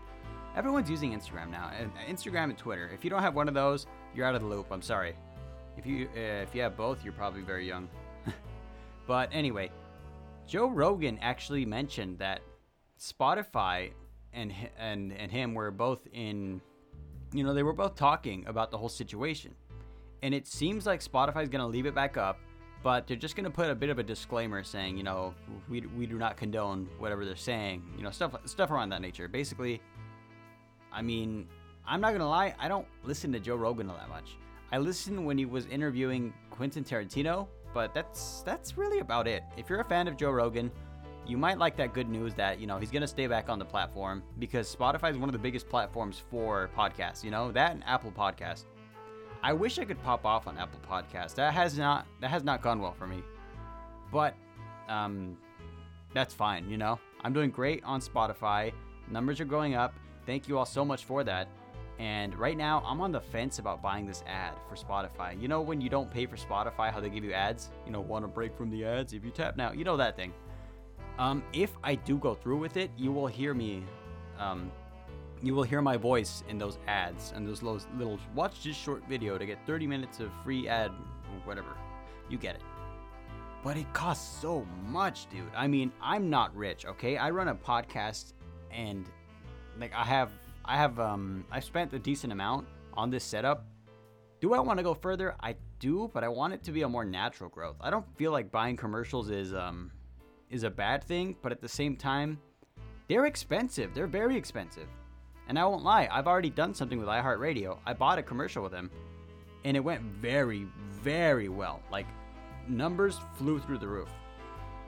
Everyone's 0.56 0.90
using 0.90 1.12
Instagram 1.12 1.52
now, 1.52 1.72
and 1.78 1.92
Instagram 2.08 2.46
and 2.46 2.58
Twitter. 2.58 2.90
If 2.94 3.04
you 3.04 3.10
don't 3.10 3.22
have 3.22 3.36
one 3.36 3.48
of 3.48 3.54
those, 3.54 3.86
you're 4.16 4.26
out 4.26 4.36
of 4.36 4.42
the 4.42 4.48
loop. 4.48 4.68
I'm 4.72 4.82
sorry. 4.82 5.16
If 5.78 5.86
you 5.86 6.08
uh, 6.16 6.42
if 6.42 6.56
you 6.56 6.62
have 6.62 6.76
both, 6.76 7.04
you're 7.04 7.14
probably 7.14 7.42
very 7.42 7.68
young. 7.68 7.88
but 9.08 9.30
anyway, 9.32 9.72
Joe 10.48 10.68
Rogan 10.68 11.20
actually 11.22 11.66
mentioned 11.66 12.20
that 12.20 12.42
Spotify 13.00 13.92
and 14.34 14.54
and 14.80 15.14
and 15.14 15.32
him 15.32 15.54
were 15.54 15.72
both 15.72 16.08
in, 16.12 16.62
you 17.34 17.44
know, 17.44 17.54
they 17.54 17.64
were 17.64 17.74
both 17.74 17.96
talking 17.96 18.46
about 18.48 18.72
the 18.72 18.78
whole 18.78 18.90
situation, 18.90 19.54
and 20.24 20.34
it 20.34 20.48
seems 20.48 20.86
like 20.86 21.04
Spotify's 21.04 21.50
gonna 21.50 21.68
leave 21.68 21.86
it 21.86 21.94
back 21.94 22.18
up 22.18 22.40
but 22.84 23.08
they're 23.08 23.18
just 23.18 23.36
going 23.36 23.44
to 23.44 23.50
put 23.52 23.70
a 23.70 23.76
bit 23.76 23.90
of 23.90 24.00
a 24.00 24.04
disclaimer 24.04 24.64
saying, 24.64 24.98
you 24.98 25.04
know, 25.04 25.34
we, 25.70 25.82
we 25.82 26.06
do 26.06 26.18
not 26.18 26.38
condone 26.38 26.88
whatever 27.00 27.26
they're 27.26 27.36
saying, 27.36 27.84
you 27.98 28.04
know, 28.04 28.12
stuff 28.12 28.36
stuff 28.46 28.72
around 28.72 28.90
that 28.90 29.02
nature. 29.02 29.28
Basically, 29.28 29.82
I 30.92 31.02
mean, 31.02 31.48
I'm 31.86 32.02
not 32.02 32.10
going 32.10 32.22
to 32.22 32.28
lie, 32.28 32.54
I 32.60 32.68
don't 32.68 32.88
listen 33.04 33.32
to 33.34 33.40
Joe 33.40 33.56
Rogan 33.56 33.90
all 33.90 33.98
that 33.98 34.10
much. 34.10 34.38
I 34.72 34.78
listened 34.78 35.26
when 35.26 35.38
he 35.38 35.46
was 35.46 35.66
interviewing 35.68 36.34
Quentin 36.50 36.84
Tarantino, 36.84 37.48
but 37.74 37.94
that's 37.94 38.42
that's 38.42 38.78
really 38.78 39.00
about 39.00 39.28
it. 39.28 39.44
If 39.56 39.70
you're 39.70 39.80
a 39.80 39.86
fan 39.86 40.08
of 40.08 40.18
Joe 40.18 40.32
Rogan, 40.32 40.72
you 41.26 41.38
might 41.38 41.58
like 41.58 41.76
that 41.78 41.94
good 41.94 42.10
news 42.10 42.34
that, 42.36 42.60
you 42.60 42.68
know, 42.68 42.78
he's 42.78 42.92
going 42.92 43.02
to 43.02 43.08
stay 43.08 43.28
back 43.28 43.50
on 43.50 43.60
the 43.60 43.66
platform 43.66 44.24
because 44.40 44.74
Spotify 44.74 45.12
is 45.12 45.18
one 45.18 45.30
of 45.30 45.34
the 45.34 45.40
biggest 45.40 45.68
platforms 45.68 46.22
for 46.32 46.70
podcasts, 46.78 47.24
you 47.24 47.32
know, 47.32 47.52
that 47.52 47.72
and 47.72 47.84
Apple 47.86 48.12
Podcast. 48.12 48.66
I 49.44 49.54
wish 49.54 49.80
I 49.80 49.86
could 49.86 50.02
pop 50.04 50.26
off 50.26 50.48
on 50.48 50.58
Apple 50.58 50.80
Podcast. 50.90 51.36
That 51.36 51.54
has 51.54 51.78
not 51.78 52.06
that 52.22 52.30
has 52.30 52.44
not 52.44 52.62
gone 52.62 52.80
well 52.80 52.94
for 52.94 53.08
me. 53.08 53.24
But 54.12 54.36
um 54.90 55.38
that's 56.14 56.34
fine, 56.34 56.70
you 56.70 56.78
know. 56.78 57.00
I'm 57.22 57.34
doing 57.34 57.52
great 57.52 57.84
on 57.84 58.02
Spotify. 58.02 58.72
Numbers 59.10 59.40
are 59.40 59.46
going 59.46 59.76
up. 59.76 59.94
Thank 60.26 60.48
you 60.48 60.58
all 60.58 60.66
so 60.66 60.84
much 60.84 61.06
for 61.06 61.24
that. 61.24 61.48
And 62.00 62.38
right 62.38 62.56
now, 62.56 62.84
I'm 62.86 63.02
on 63.02 63.12
the 63.12 63.20
fence 63.20 63.58
about 63.58 63.82
buying 63.82 64.06
this 64.06 64.24
ad 64.28 64.54
for 64.70 64.76
Spotify. 64.76 65.40
You 65.42 65.48
know 65.48 65.62
when 65.62 65.82
you 65.82 65.90
don't 65.90 66.12
pay 66.12 66.28
for 66.28 66.36
Spotify, 66.36 66.92
how 66.92 67.00
they 67.00 67.10
give 67.10 67.24
you 67.24 67.34
ads? 67.34 67.70
You 67.86 67.92
know, 67.92 68.02
want 68.02 68.24
to 68.24 68.28
break 68.28 68.56
from 68.56 68.70
the 68.70 68.86
ads 68.86 69.14
if 69.14 69.26
you 69.26 69.32
tap 69.32 69.58
now. 69.58 69.72
You 69.72 69.84
know 69.84 69.98
that 69.98 70.16
thing. 70.16 70.32
Um, 71.18 71.44
if 71.54 71.72
I 71.84 71.96
do 71.96 72.18
go 72.18 72.36
through 72.36 72.58
with 72.58 72.78
it, 72.78 72.92
you 72.96 73.12
will 73.12 73.26
hear 73.26 73.56
me 73.56 73.84
um, 74.38 74.72
you 75.42 75.54
will 75.54 75.64
hear 75.64 75.82
my 75.82 75.98
voice 75.98 76.44
in 76.50 76.58
those 76.58 76.80
ads 76.88 77.32
and 77.36 77.48
those 77.48 77.62
little, 77.62 78.20
watch 78.34 78.64
this 78.64 78.76
short 78.76 79.04
video 79.08 79.38
to 79.38 79.46
get 79.46 79.60
30 79.66 79.88
minutes 79.88 80.20
of 80.20 80.32
free 80.44 80.68
ad 80.68 80.92
or 80.92 81.40
whatever. 81.46 81.78
You 82.30 82.38
get 82.38 82.56
it. 82.56 82.62
But 83.64 83.78
it 83.78 83.92
costs 83.94 84.42
so 84.42 84.66
much 84.88 85.30
dude. 85.30 85.44
I 85.56 85.68
mean 85.68 85.92
i'm 86.02 86.30
not 86.30 86.56
rich 86.56 86.86
okay? 86.86 87.18
I 87.18 87.30
run 87.32 87.50
a 87.50 87.56
podcast 87.56 88.34
and 88.72 89.10
like 89.80 89.94
i 89.94 90.04
have 90.04 90.32
i 90.66 90.78
have 90.78 91.00
um 91.00 91.44
i've 91.52 91.64
spent 91.64 91.94
a 91.94 92.00
decent 92.00 92.32
amount 92.32 92.68
on 92.94 93.10
this 93.10 93.24
setup. 93.24 93.66
Do 94.40 94.54
i 94.54 94.60
want 94.60 94.80
to 94.80 94.84
go 94.84 94.94
further? 94.94 95.36
I 95.42 95.56
do 95.80 96.10
but 96.14 96.24
i 96.24 96.28
want 96.28 96.54
it 96.54 96.64
to 96.64 96.72
be 96.72 96.84
a 96.84 96.90
more 96.90 97.06
natural 97.06 97.50
growth. 97.50 97.78
I 97.82 97.90
don't 97.90 98.06
feel 98.18 98.32
like 98.32 98.52
buying 98.52 98.78
commercials 98.78 99.30
is 99.30 99.54
um 99.54 99.92
is 100.50 100.64
a 100.64 100.70
bad 100.70 101.04
thing 101.04 101.36
but 101.42 101.52
at 101.52 101.60
the 101.60 101.70
same 101.70 101.96
time 101.96 102.40
they're 103.10 103.26
expensive. 103.26 103.94
They're 103.94 104.08
very 104.08 104.38
expensive 104.38 104.88
and 105.48 105.58
I 105.58 105.66
won't 105.66 105.84
lie, 105.84 106.08
I've 106.12 106.28
already 106.28 106.50
done 106.50 106.74
something 106.74 107.00
with 107.00 107.08
iHeartRadio. 107.08 107.78
I 107.86 107.94
bought 107.94 108.20
a 108.20 108.24
commercial 108.24 108.64
with 108.64 108.72
them, 108.72 108.92
and 109.64 109.78
it 109.78 109.80
went 109.80 110.02
very, 110.02 110.68
very 111.02 111.50
well. 111.50 111.82
Like, 111.92 112.06
numbers 112.68 113.20
flew 113.38 113.60
through 113.60 113.80
the 113.80 113.88
roof. 113.88 114.10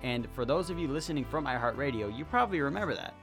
And 0.04 0.28
for 0.34 0.46
those 0.46 0.70
of 0.70 0.80
you 0.80 0.88
listening 0.88 1.26
from 1.26 1.46
iHeartRadio, 1.46 2.16
you 2.18 2.26
probably 2.26 2.62
remember 2.62 2.96
that. 2.96 3.14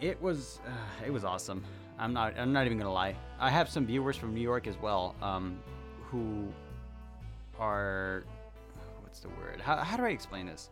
It 0.00 0.20
was, 0.20 0.60
uh, 0.66 1.06
it 1.06 1.10
was 1.10 1.24
awesome. 1.24 1.64
I'm 1.98 2.12
not, 2.12 2.38
I'm 2.38 2.52
not 2.52 2.66
even 2.66 2.78
gonna 2.78 2.92
lie. 2.92 3.14
I 3.38 3.50
have 3.50 3.68
some 3.68 3.86
viewers 3.86 4.16
from 4.16 4.34
New 4.34 4.40
York 4.40 4.66
as 4.66 4.76
well, 4.78 5.14
um, 5.22 5.58
who 6.10 6.48
are, 7.58 8.24
what's 9.02 9.20
the 9.20 9.28
word? 9.28 9.60
How, 9.60 9.76
how 9.76 9.96
do 9.96 10.04
I 10.04 10.08
explain 10.08 10.46
this? 10.46 10.70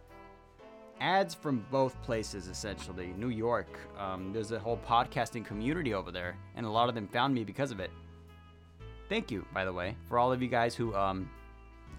Ads 1.01 1.35
from 1.35 1.65
both 1.71 2.01
places 2.03 2.47
essentially. 2.47 3.13
New 3.17 3.29
york 3.31 3.69
um, 3.99 4.33
there's 4.33 4.53
a 4.53 4.59
whole 4.59 4.79
podcasting 4.87 5.45
community 5.45 5.95
over 5.95 6.11
there 6.11 6.37
and 6.57 6.67
a 6.67 6.71
lot 6.71 6.89
of 6.89 6.95
them 6.95 7.09
found 7.09 7.35
me 7.35 7.45
because 7.45 7.71
of 7.71 7.81
it. 7.81 7.91
Thank 9.09 9.31
you 9.31 9.45
by 9.53 9.65
the 9.65 9.73
way 9.73 9.97
for 10.09 10.19
all 10.19 10.33
of 10.33 10.43
you 10.43 10.49
guys 10.49 10.75
who 10.75 10.95
um, 10.95 11.29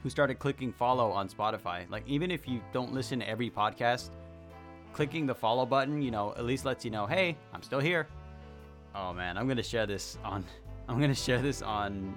who 0.03 0.09
started 0.09 0.39
clicking 0.39 0.71
follow 0.71 1.11
on 1.11 1.27
spotify. 1.29 1.89
Like 1.89 2.07
even 2.07 2.31
if 2.31 2.47
you 2.47 2.61
don't 2.73 2.93
listen 2.93 3.19
to 3.19 3.27
every 3.29 3.49
podcast 3.49 4.09
clicking 4.93 5.25
the 5.25 5.35
follow 5.35 5.65
button 5.65 6.01
you 6.01 6.11
know 6.11 6.33
at 6.35 6.43
least 6.43 6.65
lets 6.65 6.83
you 6.83 6.91
know 6.91 7.05
hey 7.05 7.35
i'm 7.53 7.63
still 7.63 7.79
here. 7.79 8.07
Oh 8.93 9.13
man 9.13 9.37
i'm 9.37 9.47
gonna 9.47 9.63
share 9.63 9.85
this 9.87 10.17
on 10.23 10.45
i'm 10.87 10.99
gonna 10.99 11.15
share 11.15 11.41
this 11.41 11.61
on 11.61 12.13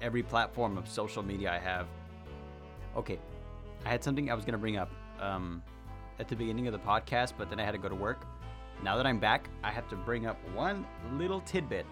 every 0.00 0.22
platform 0.22 0.78
of 0.78 0.88
social 0.88 1.22
media 1.22 1.52
i 1.52 1.58
have. 1.58 1.86
Okay 2.96 3.18
i 3.84 3.88
had 3.88 4.02
something 4.02 4.30
i 4.30 4.34
was 4.34 4.44
gonna 4.44 4.58
bring 4.58 4.76
up. 4.76 4.90
Um, 5.20 5.62
at 6.20 6.28
the 6.28 6.36
beginning 6.36 6.66
of 6.66 6.72
the 6.72 6.78
podcast, 6.78 7.32
but 7.36 7.48
then 7.48 7.58
I 7.58 7.64
had 7.64 7.72
to 7.72 7.78
go 7.78 7.88
to 7.88 7.94
work. 7.94 8.26
Now 8.84 8.96
that 8.96 9.06
I'm 9.06 9.18
back, 9.18 9.48
I 9.64 9.70
have 9.70 9.88
to 9.88 9.96
bring 9.96 10.26
up 10.26 10.38
one 10.54 10.86
little 11.14 11.40
tidbit, 11.40 11.86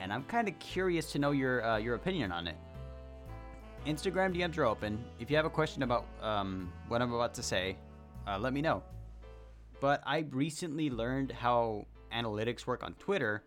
and 0.00 0.12
I'm 0.12 0.24
kind 0.24 0.48
of 0.48 0.58
curious 0.58 1.12
to 1.12 1.18
know 1.18 1.30
your 1.30 1.64
uh, 1.64 1.76
your 1.76 1.94
opinion 1.94 2.32
on 2.32 2.48
it. 2.48 2.56
Instagram 3.86 4.34
DMs 4.34 4.58
are 4.58 4.64
open. 4.64 5.04
If 5.20 5.30
you 5.30 5.36
have 5.36 5.44
a 5.44 5.50
question 5.50 5.82
about 5.82 6.06
um, 6.20 6.72
what 6.88 7.00
I'm 7.00 7.12
about 7.12 7.34
to 7.34 7.42
say, 7.42 7.76
uh, 8.26 8.38
let 8.38 8.52
me 8.52 8.60
know. 8.60 8.82
But 9.80 10.02
I 10.04 10.26
recently 10.30 10.90
learned 10.90 11.30
how 11.30 11.86
analytics 12.12 12.66
work 12.66 12.82
on 12.82 12.94
Twitter, 12.94 13.44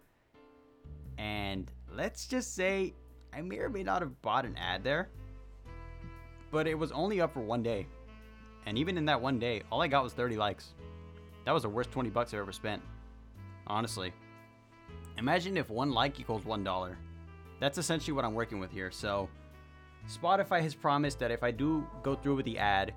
and 1.18 1.70
let's 1.92 2.28
just 2.28 2.56
say 2.56 2.94
I 3.34 3.42
may 3.42 3.58
or 3.58 3.70
may 3.70 3.84
not 3.84 4.02
have 4.02 4.22
bought 4.22 4.46
an 4.46 4.56
ad 4.56 4.84
there, 4.84 5.10
but 6.52 6.68
it 6.68 6.78
was 6.78 6.92
only 6.92 7.22
up 7.22 7.34
for 7.34 7.42
one 7.42 7.64
day. 7.64 7.88
And 8.66 8.78
even 8.78 8.98
in 8.98 9.06
that 9.06 9.22
one 9.22 9.40
day, 9.40 9.64
all 9.72 9.82
I 9.82 9.88
got 9.88 10.04
was 10.04 10.14
30 10.14 10.38
likes. 10.38 10.74
That 11.46 11.52
was 11.52 11.64
the 11.64 11.70
worst 11.70 11.92
20 11.92 12.10
bucks 12.10 12.34
I've 12.34 12.40
ever 12.42 12.52
spent. 12.52 12.82
Honestly. 13.68 14.14
Imagine 15.18 15.58
if 15.58 15.70
one 15.70 15.92
like 15.92 16.20
equals 16.20 16.44
$1. 16.44 16.96
That's 17.60 17.78
essentially 17.78 18.14
what 18.14 18.24
I'm 18.24 18.34
working 18.34 18.60
with 18.60 18.72
here. 18.72 18.92
So, 18.92 19.30
Spotify 20.08 20.62
has 20.62 20.74
promised 20.74 21.20
that 21.20 21.32
if 21.32 21.44
I 21.44 21.52
do 21.52 21.86
go 22.04 22.16
through 22.16 22.36
with 22.36 22.46
the 22.46 22.58
ad, 22.58 22.94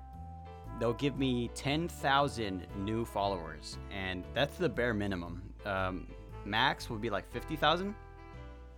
they'll 0.79 0.93
give 0.93 1.17
me 1.17 1.49
10,000 1.53 2.67
new 2.77 3.05
followers. 3.05 3.77
And 3.91 4.23
that's 4.33 4.57
the 4.57 4.69
bare 4.69 4.93
minimum. 4.93 5.41
Um, 5.65 6.07
max 6.45 6.89
would 6.89 7.01
be 7.01 7.09
like 7.09 7.29
50,000. 7.31 7.93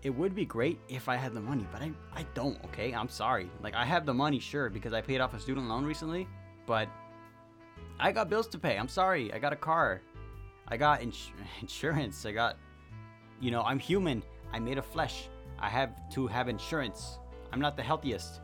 It 0.02 0.10
would 0.10 0.36
be 0.36 0.46
great 0.46 0.80
if 0.88 1.08
I 1.10 1.16
had 1.16 1.34
the 1.34 1.42
money, 1.42 1.68
but 1.72 1.82
I, 1.82 1.92
I 2.14 2.26
don't, 2.34 2.64
okay? 2.66 2.94
I'm 2.94 3.10
sorry. 3.10 3.50
Like, 3.62 3.74
I 3.74 3.86
have 3.86 4.06
the 4.06 4.14
money, 4.14 4.40
sure, 4.40 4.70
because 4.70 4.94
I 4.94 5.02
paid 5.02 5.20
off 5.20 5.34
a 5.34 5.40
student 5.40 5.68
loan 5.68 5.86
recently 5.86 6.28
but 6.66 6.90
I 8.00 8.12
got 8.12 8.30
bills 8.30 8.48
to 8.50 8.60
pay. 8.60 8.78
I'm 8.78 8.88
sorry. 8.88 9.32
I 9.34 9.40
got 9.40 9.54
a 9.54 9.58
car. 9.58 10.02
I 10.68 10.78
got 10.78 11.02
ins- 11.02 11.32
insurance. 11.62 12.26
I 12.26 12.32
got, 12.32 12.58
you 13.40 13.52
know, 13.52 13.62
I'm 13.62 13.80
human. 13.80 14.24
I'm 14.54 14.66
made 14.66 14.78
of 14.78 14.86
flesh. 14.86 15.30
I 15.60 15.70
have 15.70 15.92
to 16.12 16.28
have 16.28 16.50
insurance. 16.50 17.20
I'm 17.52 17.62
not 17.62 17.78
the 17.78 17.84
healthiest. 17.84 18.42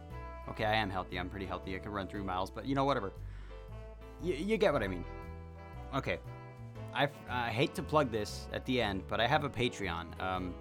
Okay, 0.50 0.66
I 0.66 0.76
am 0.76 0.90
healthy. 0.90 1.20
I'm 1.20 1.30
pretty 1.30 1.46
healthy. 1.46 1.76
I 1.76 1.80
can 1.80 1.92
run 1.92 2.08
three 2.08 2.22
miles, 2.22 2.50
but 2.50 2.66
you 2.66 2.76
know, 2.76 2.86
whatever. 2.86 3.12
Y- 4.24 4.34
you 4.34 4.58
get 4.58 4.74
what 4.74 4.84
I 4.84 4.88
mean. 4.88 5.06
Okay. 5.96 6.20
I, 6.94 7.08
I 7.30 7.50
hate 7.50 7.74
to 7.76 7.84
plug 7.84 8.12
this 8.12 8.48
at 8.52 8.66
the 8.66 8.82
end, 8.82 9.04
but 9.08 9.22
I 9.22 9.28
have 9.28 9.44
a 9.44 9.50
Patreon. 9.50 10.20
Um, 10.22 10.54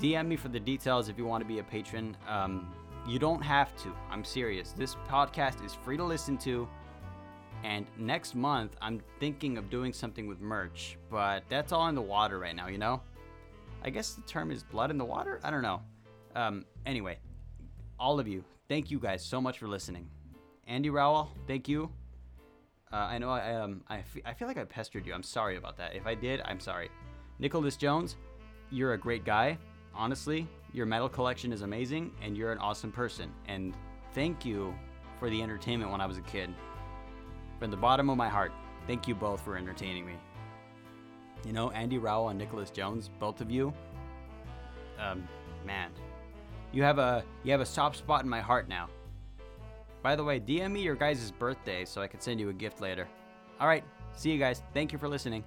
DM 0.00 0.26
me 0.26 0.36
for 0.36 0.48
the 0.48 0.60
details 0.60 1.08
if 1.08 1.18
you 1.18 1.24
want 1.24 1.42
to 1.42 1.48
be 1.48 1.58
a 1.58 1.62
patron. 1.62 2.16
Um, 2.28 2.72
you 3.06 3.18
don't 3.18 3.42
have 3.42 3.76
to. 3.82 3.92
I'm 4.10 4.24
serious. 4.24 4.72
This 4.72 4.96
podcast 5.08 5.64
is 5.64 5.74
free 5.74 5.96
to 5.96 6.04
listen 6.04 6.36
to. 6.38 6.68
And 7.64 7.86
next 7.98 8.34
month, 8.34 8.76
I'm 8.82 9.00
thinking 9.18 9.58
of 9.58 9.70
doing 9.70 9.92
something 9.92 10.26
with 10.26 10.40
merch, 10.40 10.98
but 11.10 11.44
that's 11.48 11.72
all 11.72 11.88
in 11.88 11.94
the 11.94 12.02
water 12.02 12.38
right 12.38 12.54
now, 12.54 12.68
you 12.68 12.78
know? 12.78 13.00
I 13.82 13.90
guess 13.90 14.14
the 14.14 14.22
term 14.22 14.50
is 14.50 14.62
blood 14.62 14.90
in 14.90 14.98
the 14.98 15.04
water? 15.04 15.40
I 15.42 15.50
don't 15.50 15.62
know. 15.62 15.80
Um, 16.34 16.64
anyway, 16.84 17.18
all 17.98 18.20
of 18.20 18.28
you, 18.28 18.44
thank 18.68 18.90
you 18.90 18.98
guys 18.98 19.24
so 19.24 19.40
much 19.40 19.58
for 19.58 19.68
listening. 19.68 20.08
Andy 20.66 20.90
Rowell, 20.90 21.30
thank 21.46 21.68
you. 21.68 21.90
Uh, 22.92 22.96
I 22.96 23.18
know 23.18 23.30
I, 23.30 23.54
um, 23.54 23.82
I, 23.88 24.02
I 24.24 24.34
feel 24.34 24.48
like 24.48 24.58
I 24.58 24.64
pestered 24.64 25.06
you. 25.06 25.14
I'm 25.14 25.22
sorry 25.22 25.56
about 25.56 25.76
that. 25.78 25.94
If 25.94 26.06
I 26.06 26.14
did, 26.14 26.40
I'm 26.44 26.60
sorry. 26.60 26.90
Nicholas 27.38 27.76
Jones, 27.76 28.16
you're 28.70 28.92
a 28.92 28.98
great 28.98 29.24
guy. 29.24 29.58
Honestly, 29.94 30.46
your 30.76 30.84
metal 30.84 31.08
collection 31.08 31.52
is 31.52 31.62
amazing, 31.62 32.12
and 32.22 32.36
you're 32.36 32.52
an 32.52 32.58
awesome 32.58 32.92
person. 32.92 33.32
And 33.48 33.74
thank 34.12 34.44
you 34.44 34.74
for 35.18 35.30
the 35.30 35.42
entertainment 35.42 35.90
when 35.90 36.02
I 36.02 36.06
was 36.06 36.18
a 36.18 36.22
kid. 36.22 36.54
From 37.58 37.70
the 37.70 37.78
bottom 37.78 38.10
of 38.10 38.18
my 38.18 38.28
heart, 38.28 38.52
thank 38.86 39.08
you 39.08 39.14
both 39.14 39.40
for 39.40 39.56
entertaining 39.56 40.04
me. 40.04 40.12
You 41.46 41.54
know, 41.54 41.70
Andy 41.70 41.96
Rowell 41.96 42.28
and 42.28 42.38
Nicholas 42.38 42.68
Jones, 42.68 43.08
both 43.18 43.40
of 43.40 43.50
you. 43.50 43.72
Um, 44.98 45.26
man, 45.64 45.90
you 46.72 46.82
have 46.82 46.98
a 46.98 47.24
you 47.42 47.52
have 47.52 47.62
a 47.62 47.66
soft 47.66 47.96
spot 47.96 48.22
in 48.22 48.28
my 48.28 48.40
heart 48.40 48.68
now. 48.68 48.90
By 50.02 50.14
the 50.14 50.24
way, 50.24 50.38
DM 50.38 50.72
me 50.72 50.82
your 50.82 50.94
guys' 50.94 51.30
birthday 51.30 51.86
so 51.86 52.02
I 52.02 52.06
can 52.06 52.20
send 52.20 52.38
you 52.38 52.50
a 52.50 52.52
gift 52.52 52.82
later. 52.82 53.08
All 53.60 53.66
right, 53.66 53.84
see 54.14 54.30
you 54.30 54.38
guys. 54.38 54.62
Thank 54.74 54.92
you 54.92 54.98
for 54.98 55.08
listening. 55.08 55.42